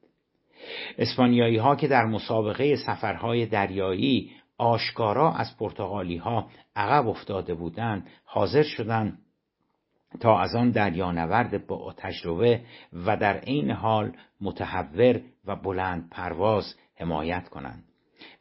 اسپانیایی 0.98 1.56
ها 1.56 1.76
که 1.76 1.88
در 1.88 2.04
مسابقه 2.04 2.76
سفرهای 2.76 3.46
دریایی 3.46 4.30
آشکارا 4.58 5.32
از 5.32 5.56
پرتغالی 5.56 6.16
ها 6.16 6.50
عقب 6.76 7.08
افتاده 7.08 7.54
بودند 7.54 8.06
حاضر 8.24 8.62
شدند 8.62 9.18
تا 10.20 10.38
از 10.38 10.54
آن 10.54 10.70
دریانورد 10.70 11.66
با 11.66 11.94
تجربه 11.96 12.60
و 12.92 13.16
در 13.16 13.38
عین 13.38 13.70
حال 13.70 14.12
متحور 14.40 15.20
و 15.44 15.56
بلند 15.56 16.10
پرواز 16.10 16.74
حمایت 16.96 17.48
کنند. 17.48 17.84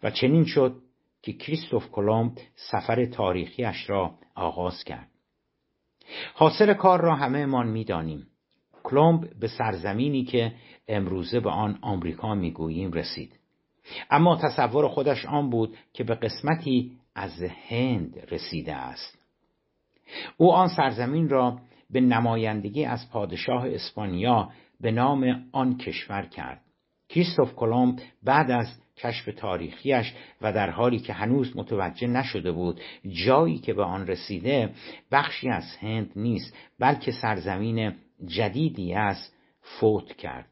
و 0.03 0.11
چنین 0.11 0.45
شد 0.45 0.81
که 1.21 1.33
کریستوف 1.33 1.89
کلمب 1.91 2.31
سفر 2.55 3.05
تاریخیش 3.05 3.89
را 3.89 4.15
آغاز 4.35 4.83
کرد. 4.83 5.07
حاصل 6.33 6.73
کار 6.73 7.01
را 7.01 7.15
همه 7.15 7.45
من 7.45 7.67
می‌دانیم. 7.67 8.27
کلمب 8.83 9.39
به 9.39 9.47
سرزمینی 9.47 10.23
که 10.23 10.53
امروزه 10.87 11.39
به 11.39 11.49
آن 11.49 11.79
آمریکا 11.81 12.35
می‌گوییم 12.35 12.91
رسید. 12.91 13.39
اما 14.09 14.35
تصور 14.35 14.87
خودش 14.87 15.25
آن 15.25 15.49
بود 15.49 15.77
که 15.93 16.03
به 16.03 16.15
قسمتی 16.15 16.91
از 17.15 17.43
هند 17.69 18.19
رسیده 18.31 18.75
است. 18.75 19.17
او 20.37 20.53
آن 20.53 20.67
سرزمین 20.67 21.29
را 21.29 21.59
به 21.89 22.01
نمایندگی 22.01 22.85
از 22.85 23.09
پادشاه 23.11 23.67
اسپانیا 23.67 24.49
به 24.81 24.91
نام 24.91 25.49
آن 25.51 25.77
کشور 25.77 26.21
کرد. 26.21 26.61
کریستوف 27.09 27.55
کلمب 27.55 27.99
بعد 28.23 28.51
از 28.51 28.67
کشف 28.99 29.29
تاریخیش 29.37 30.13
و 30.41 30.53
در 30.53 30.69
حالی 30.69 30.99
که 30.99 31.13
هنوز 31.13 31.57
متوجه 31.57 32.07
نشده 32.07 32.51
بود 32.51 32.81
جایی 33.25 33.59
که 33.59 33.73
به 33.73 33.83
آن 33.83 34.07
رسیده 34.07 34.69
بخشی 35.11 35.49
از 35.49 35.75
هند 35.81 36.11
نیست 36.15 36.55
بلکه 36.79 37.11
سرزمین 37.11 37.95
جدیدی 38.25 38.93
است 38.93 39.35
فوت 39.61 40.13
کرد. 40.13 40.47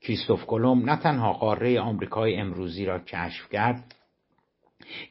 کریستوف 0.00 0.46
کلم 0.46 0.90
نه 0.90 0.96
تنها 0.96 1.32
قاره 1.32 1.80
آمریکای 1.80 2.36
امروزی 2.36 2.84
را 2.84 2.98
کشف 2.98 3.48
کرد 3.52 3.94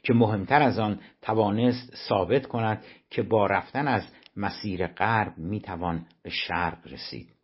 که 0.03 0.13
مهمتر 0.13 0.61
از 0.61 0.79
آن 0.79 0.99
توانست 1.21 1.95
ثابت 2.09 2.45
کند 2.45 2.83
که 3.09 3.21
با 3.21 3.47
رفتن 3.47 3.87
از 3.87 4.03
مسیر 4.35 4.87
غرب 4.87 5.37
می‌توان 5.37 6.05
به 6.23 6.29
شرق 6.29 6.87
رسید. 6.87 7.38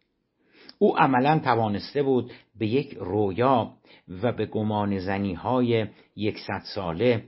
او 0.79 0.97
عملا 0.97 1.39
توانسته 1.39 2.03
بود 2.03 2.31
به 2.59 2.67
یک 2.67 2.97
رویا 2.99 3.73
و 4.09 4.31
به 4.31 4.45
گمان 4.45 4.99
زنی 4.99 5.33
های 5.33 5.87
یکصد 6.15 6.61
ساله 6.75 7.23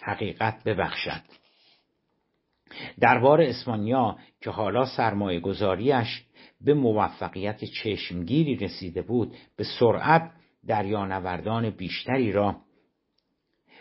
حقیقت 0.00 0.64
ببخشد. 0.64 1.22
دربار 3.00 3.40
اسپانیا 3.40 4.16
که 4.40 4.50
حالا 4.50 4.84
سرمایه 4.84 5.40
گذاریش 5.40 6.24
به 6.60 6.74
موفقیت 6.74 7.64
چشمگیری 7.64 8.56
رسیده 8.56 9.02
بود 9.02 9.36
به 9.56 9.64
سرعت 9.78 10.30
دریانوردان 10.66 11.70
بیشتری 11.70 12.32
را 12.32 12.56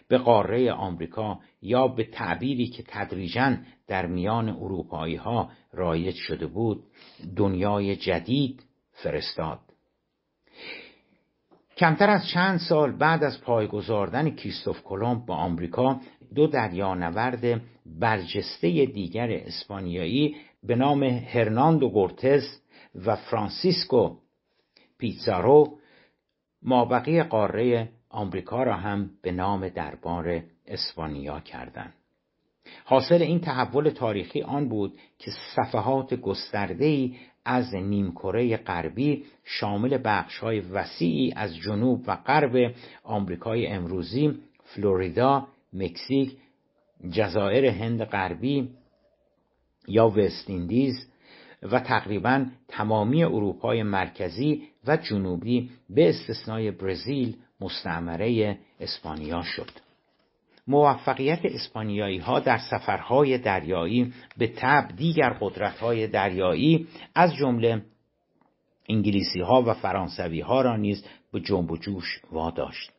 به 0.07 0.17
قاره 0.17 0.71
آمریکا 0.71 1.39
یا 1.61 1.87
به 1.87 2.03
تعبیری 2.03 2.67
که 2.67 2.83
تدریجا 2.87 3.57
در 3.87 4.05
میان 4.05 4.49
اروپایی 4.49 5.15
ها 5.15 5.51
رایج 5.73 6.15
شده 6.15 6.47
بود 6.47 6.83
دنیای 7.35 7.95
جدید 7.95 8.63
فرستاد. 9.03 9.59
کمتر 11.77 12.09
از 12.09 12.27
چند 12.27 12.59
سال 12.59 12.91
بعد 12.91 13.23
از 13.23 13.41
پایگذاردن 13.41 14.29
کریستوف 14.29 14.83
کلمب 14.83 15.25
به 15.25 15.33
آمریکا 15.33 15.99
دو 16.35 16.47
دریانورد 16.47 17.61
برجسته 17.85 18.85
دیگر 18.85 19.27
اسپانیایی 19.31 20.35
به 20.63 20.75
نام 20.75 21.03
هرناندو 21.03 21.89
گورتز 21.89 22.43
و 23.05 23.15
فرانسیسکو 23.15 24.17
پیتزارو 24.97 25.77
مابقی 26.61 27.23
قاره 27.23 27.89
آمریکا 28.09 28.63
را 28.63 28.75
هم 28.75 29.09
به 29.21 29.31
نام 29.31 29.69
دربار 29.69 30.43
اسپانیا 30.67 31.39
کردند. 31.39 31.93
حاصل 32.85 33.21
این 33.21 33.39
تحول 33.39 33.89
تاریخی 33.89 34.41
آن 34.41 34.69
بود 34.69 34.99
که 35.19 35.31
صفحات 35.55 36.13
گسترده‌ای 36.13 37.15
از 37.45 37.75
نیمکره 37.75 38.57
غربی 38.57 39.23
شامل 39.43 39.97
بخش‌های 40.03 40.59
وسیعی 40.59 41.33
از 41.35 41.55
جنوب 41.55 42.03
و 42.07 42.15
غرب 42.15 42.75
آمریکای 43.03 43.67
امروزی، 43.67 44.39
فلوریدا، 44.63 45.47
مکزیک، 45.73 46.37
جزایر 47.11 47.65
هند 47.65 48.03
غربی 48.03 48.69
یا 49.87 50.09
وست 50.09 50.49
ایندیز 50.49 51.07
و 51.63 51.79
تقریبا 51.79 52.45
تمامی 52.67 53.23
اروپای 53.23 53.83
مرکزی 53.83 54.63
و 54.87 54.97
جنوبی 54.97 55.69
به 55.89 56.09
استثنای 56.09 56.71
برزیل 56.71 57.37
مستعمره 57.61 58.57
اسپانیا 58.79 59.41
شد. 59.41 59.90
موفقیت 60.71 61.39
اسپانیایی 61.43 62.17
ها 62.17 62.39
در 62.39 62.57
سفرهای 62.57 63.37
دریایی 63.37 64.13
به 64.37 64.47
تب 64.47 64.87
دیگر 64.97 65.29
قدرت 65.41 65.79
های 65.79 66.07
دریایی 66.07 66.87
از 67.15 67.35
جمله 67.35 67.81
انگلیسی 68.89 69.41
ها 69.41 69.61
و 69.61 69.73
فرانسوی 69.73 70.41
ها 70.41 70.61
را 70.61 70.77
نیز 70.77 71.05
به 71.33 71.39
جنب 71.39 71.71
و 71.71 71.77
جوش 71.77 72.21
واداشت. 72.31 72.91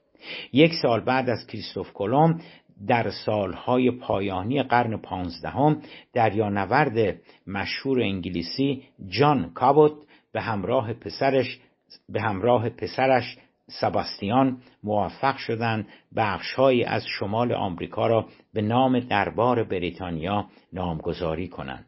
یک 0.53 0.73
سال 0.83 1.01
بعد 1.01 1.31
از 1.31 1.47
کریستوف 1.47 1.93
کلم 1.93 2.41
در 2.87 3.11
سالهای 3.11 3.91
پایانی 3.91 4.63
قرن 4.63 4.97
پانزدهم 4.97 5.83
دریانورد 6.13 7.17
مشهور 7.47 8.01
انگلیسی 8.01 8.83
جان 9.09 9.51
کابوت 9.55 9.93
به 10.33 10.41
همراه 10.41 10.93
پسرش 10.93 11.61
به 12.09 12.21
همراه 12.21 12.69
پسرش 12.69 13.37
سباستیان 13.81 14.59
موفق 14.85 15.37
شدند 15.37 15.89
بخشهایی 16.17 16.85
از 16.85 17.05
شمال 17.19 17.53
آمریکا 17.53 18.07
را 18.07 18.27
به 18.55 18.63
نام 18.63 19.01
دربار 19.01 19.65
بریتانیا 19.65 20.47
نامگذاری 20.73 21.49
کنند. 21.49 21.87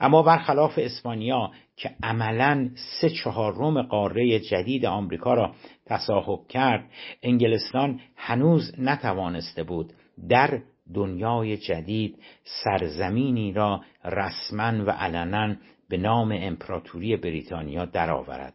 اما 0.00 0.22
برخلاف 0.22 0.78
اسپانیا 0.78 1.50
که 1.76 1.90
عملا 2.02 2.70
سه 3.00 3.10
چهارم 3.10 3.82
قاره 3.82 4.40
جدید 4.40 4.86
آمریکا 4.86 5.34
را 5.34 5.54
تصاحب 5.86 6.46
کرد 6.48 6.84
انگلستان 7.22 8.00
هنوز 8.16 8.72
نتوانسته 8.78 9.62
بود 9.62 9.92
در 10.28 10.62
دنیای 10.94 11.56
جدید 11.56 12.18
سرزمینی 12.64 13.52
را 13.52 13.80
رسما 14.04 14.84
و 14.84 14.90
علنا 14.90 15.54
به 15.88 15.96
نام 15.96 16.32
امپراتوری 16.32 17.16
بریتانیا 17.16 17.84
درآورد. 17.84 18.54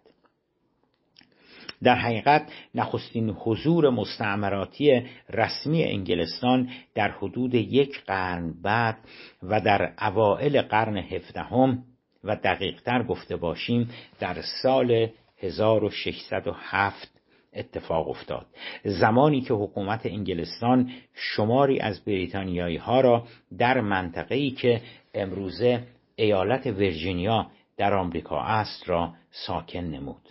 در 1.84 1.95
حقیقت 1.95 2.51
نخستین 2.76 3.30
حضور 3.30 3.89
مستعمراتی 3.89 5.03
رسمی 5.30 5.84
انگلستان 5.84 6.69
در 6.95 7.11
حدود 7.11 7.55
یک 7.55 8.03
قرن 8.05 8.53
بعد 8.61 8.97
و 9.43 9.61
در 9.61 9.93
اوائل 10.01 10.61
قرن 10.61 10.97
هفدهم 10.97 11.84
و 12.23 12.36
دقیقتر 12.36 13.03
گفته 13.03 13.36
باشیم 13.36 13.89
در 14.19 14.41
سال 14.63 15.07
1607 15.38 17.11
اتفاق 17.55 18.09
افتاد. 18.09 18.45
زمانی 18.84 19.41
که 19.41 19.53
حکومت 19.53 20.05
انگلستان 20.05 20.91
شماری 21.13 21.80
از 21.80 22.05
بریتانیایی 22.05 22.78
ها 22.78 23.01
را 23.01 23.28
در 23.57 23.82
منطقه‌ای 23.82 24.51
که 24.51 24.82
امروزه 25.13 25.84
ایالت 26.15 26.67
ویرجینیا 26.67 27.47
در 27.78 27.93
آمریکا 27.93 28.41
است 28.41 28.89
را 28.89 29.13
ساکن 29.32 29.80
نمود. 29.80 30.24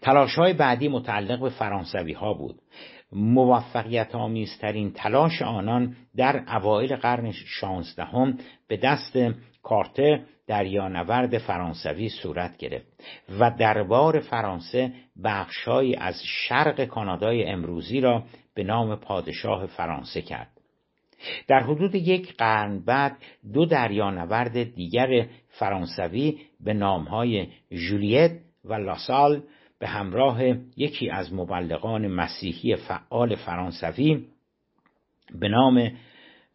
تلاش 0.00 0.34
های 0.34 0.52
بعدی 0.52 0.88
متعلق 0.88 1.40
به 1.40 1.50
فرانسوی 1.50 2.12
ها 2.12 2.34
بود. 2.34 2.58
موفقیت 3.12 4.14
آمیزترین 4.14 4.92
تلاش 4.92 5.42
آنان 5.42 5.96
در 6.16 6.44
اوایل 6.56 6.96
قرن 6.96 7.32
شانزدهم 7.32 8.38
به 8.68 8.76
دست 8.76 9.18
کارتر 9.62 10.20
دریانورد 10.46 11.38
فرانسوی 11.38 12.08
صورت 12.08 12.56
گرفت 12.56 12.86
و 13.40 13.50
دربار 13.58 14.20
فرانسه 14.20 14.92
بخشهایی 15.24 15.96
از 15.96 16.22
شرق 16.24 16.84
کانادای 16.84 17.44
امروزی 17.44 18.00
را 18.00 18.24
به 18.54 18.64
نام 18.64 18.96
پادشاه 18.96 19.66
فرانسه 19.66 20.22
کرد. 20.22 20.50
در 21.48 21.60
حدود 21.60 21.94
یک 21.94 22.36
قرن 22.36 22.84
بعد 22.84 23.16
دو 23.52 23.66
دریانورد 23.66 24.74
دیگر 24.74 25.26
فرانسوی 25.48 26.38
به 26.60 26.74
نامهای 26.74 27.46
جولیت 27.70 28.32
و 28.64 28.74
لاسال 28.74 29.42
به 29.82 29.88
همراه 29.88 30.42
یکی 30.76 31.10
از 31.10 31.34
مبلغان 31.34 32.06
مسیحی 32.06 32.76
فعال 32.76 33.36
فرانسوی 33.36 34.24
به 35.34 35.48
نام 35.48 35.90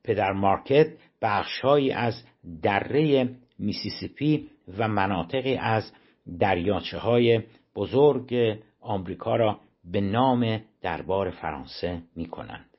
پدر 0.03 0.31
مارکت 0.31 0.87
بخشهایی 1.21 1.91
از 1.91 2.23
دره 2.61 3.29
میسیسیپی 3.59 4.49
و 4.77 4.87
مناطقی 4.87 5.55
از 5.55 5.91
دریاچه 6.39 6.97
های 6.97 7.41
بزرگ 7.75 8.59
آمریکا 8.81 9.35
را 9.35 9.59
به 9.91 10.01
نام 10.01 10.61
دربار 10.81 11.29
فرانسه 11.29 12.01
می 12.15 12.25
کنند. 12.25 12.69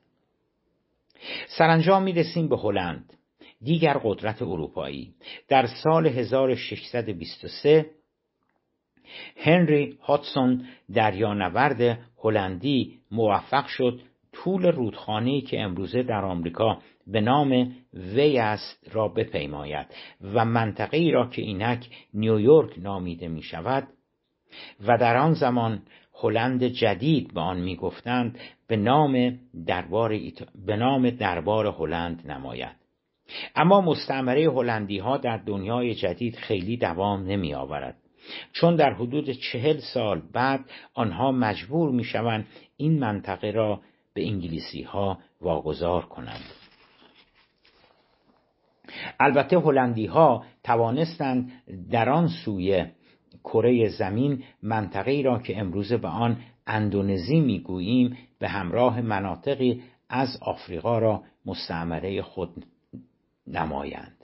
سرانجام 1.57 2.03
می 2.03 2.13
رسیم 2.13 2.47
به 2.47 2.57
هلند 2.57 3.13
دیگر 3.61 4.01
قدرت 4.03 4.41
اروپایی 4.41 5.13
در 5.47 5.67
سال 5.83 6.07
1623 6.07 7.98
هنری 9.37 9.97
هاتسون 10.01 10.65
دریانورد 10.93 11.99
هلندی 12.23 12.99
موفق 13.11 13.67
شد 13.67 14.01
طول 14.33 14.65
رودخانه‌ای 14.65 15.41
که 15.41 15.61
امروزه 15.61 16.03
در 16.03 16.25
آمریکا 16.25 16.77
به 17.07 17.21
نام 17.21 17.71
وی 17.93 18.37
است 18.37 18.89
را 18.91 19.07
بپیماید 19.07 19.87
و 20.33 20.45
منطقه 20.45 20.97
ای 20.97 21.11
را 21.11 21.27
که 21.27 21.41
اینک 21.41 21.87
نیویورک 22.13 22.79
نامیده 22.79 23.27
می 23.27 23.43
شود 23.43 23.87
و 24.87 24.97
در 24.97 25.17
آن 25.17 25.33
زمان 25.33 25.81
هلند 26.23 26.63
جدید 26.63 27.33
به 27.33 27.41
آن 27.41 27.59
می‌گفتند 27.59 28.39
به 28.67 28.77
نام 28.77 29.39
دربار 29.65 30.19
به 30.65 30.75
نام 30.75 31.09
دربار 31.09 31.67
هلند 31.67 32.31
نماید. 32.31 32.75
اما 33.55 33.81
مستعمره 33.81 34.51
هلندی 34.51 34.97
ها 34.97 35.17
در 35.17 35.37
دنیای 35.37 35.95
جدید 35.95 36.35
خیلی 36.35 36.77
دوام 36.77 37.23
نمی 37.23 37.53
آورد 37.53 37.97
چون 38.53 38.75
در 38.75 38.93
حدود 38.93 39.29
چهل 39.29 39.77
سال 39.77 40.21
بعد 40.33 40.65
آنها 40.93 41.31
مجبور 41.31 41.91
می 41.91 42.03
شوند 42.03 42.47
این 42.77 42.99
منطقه 42.99 43.51
را 43.51 43.81
به 44.13 44.27
انگلیسی 44.27 44.81
ها 44.81 45.19
واگذار 45.41 46.05
کنند. 46.05 46.43
البته 49.19 49.59
هلندی 49.59 50.05
ها 50.05 50.45
توانستند 50.63 51.51
در 51.91 52.09
آن 52.09 52.27
سوی 52.27 52.85
کره 53.43 53.89
زمین 53.89 54.43
منطقه 54.63 55.21
را 55.25 55.39
که 55.39 55.59
امروزه 55.59 55.97
به 55.97 56.07
آن 56.07 56.37
اندونزی 56.67 57.39
می‌گوییم 57.39 58.17
به 58.39 58.49
همراه 58.49 59.01
مناطقی 59.01 59.83
از 60.09 60.37
آفریقا 60.41 60.99
را 60.99 61.23
مستعمره 61.45 62.21
خود 62.21 62.65
نمایند. 63.47 64.18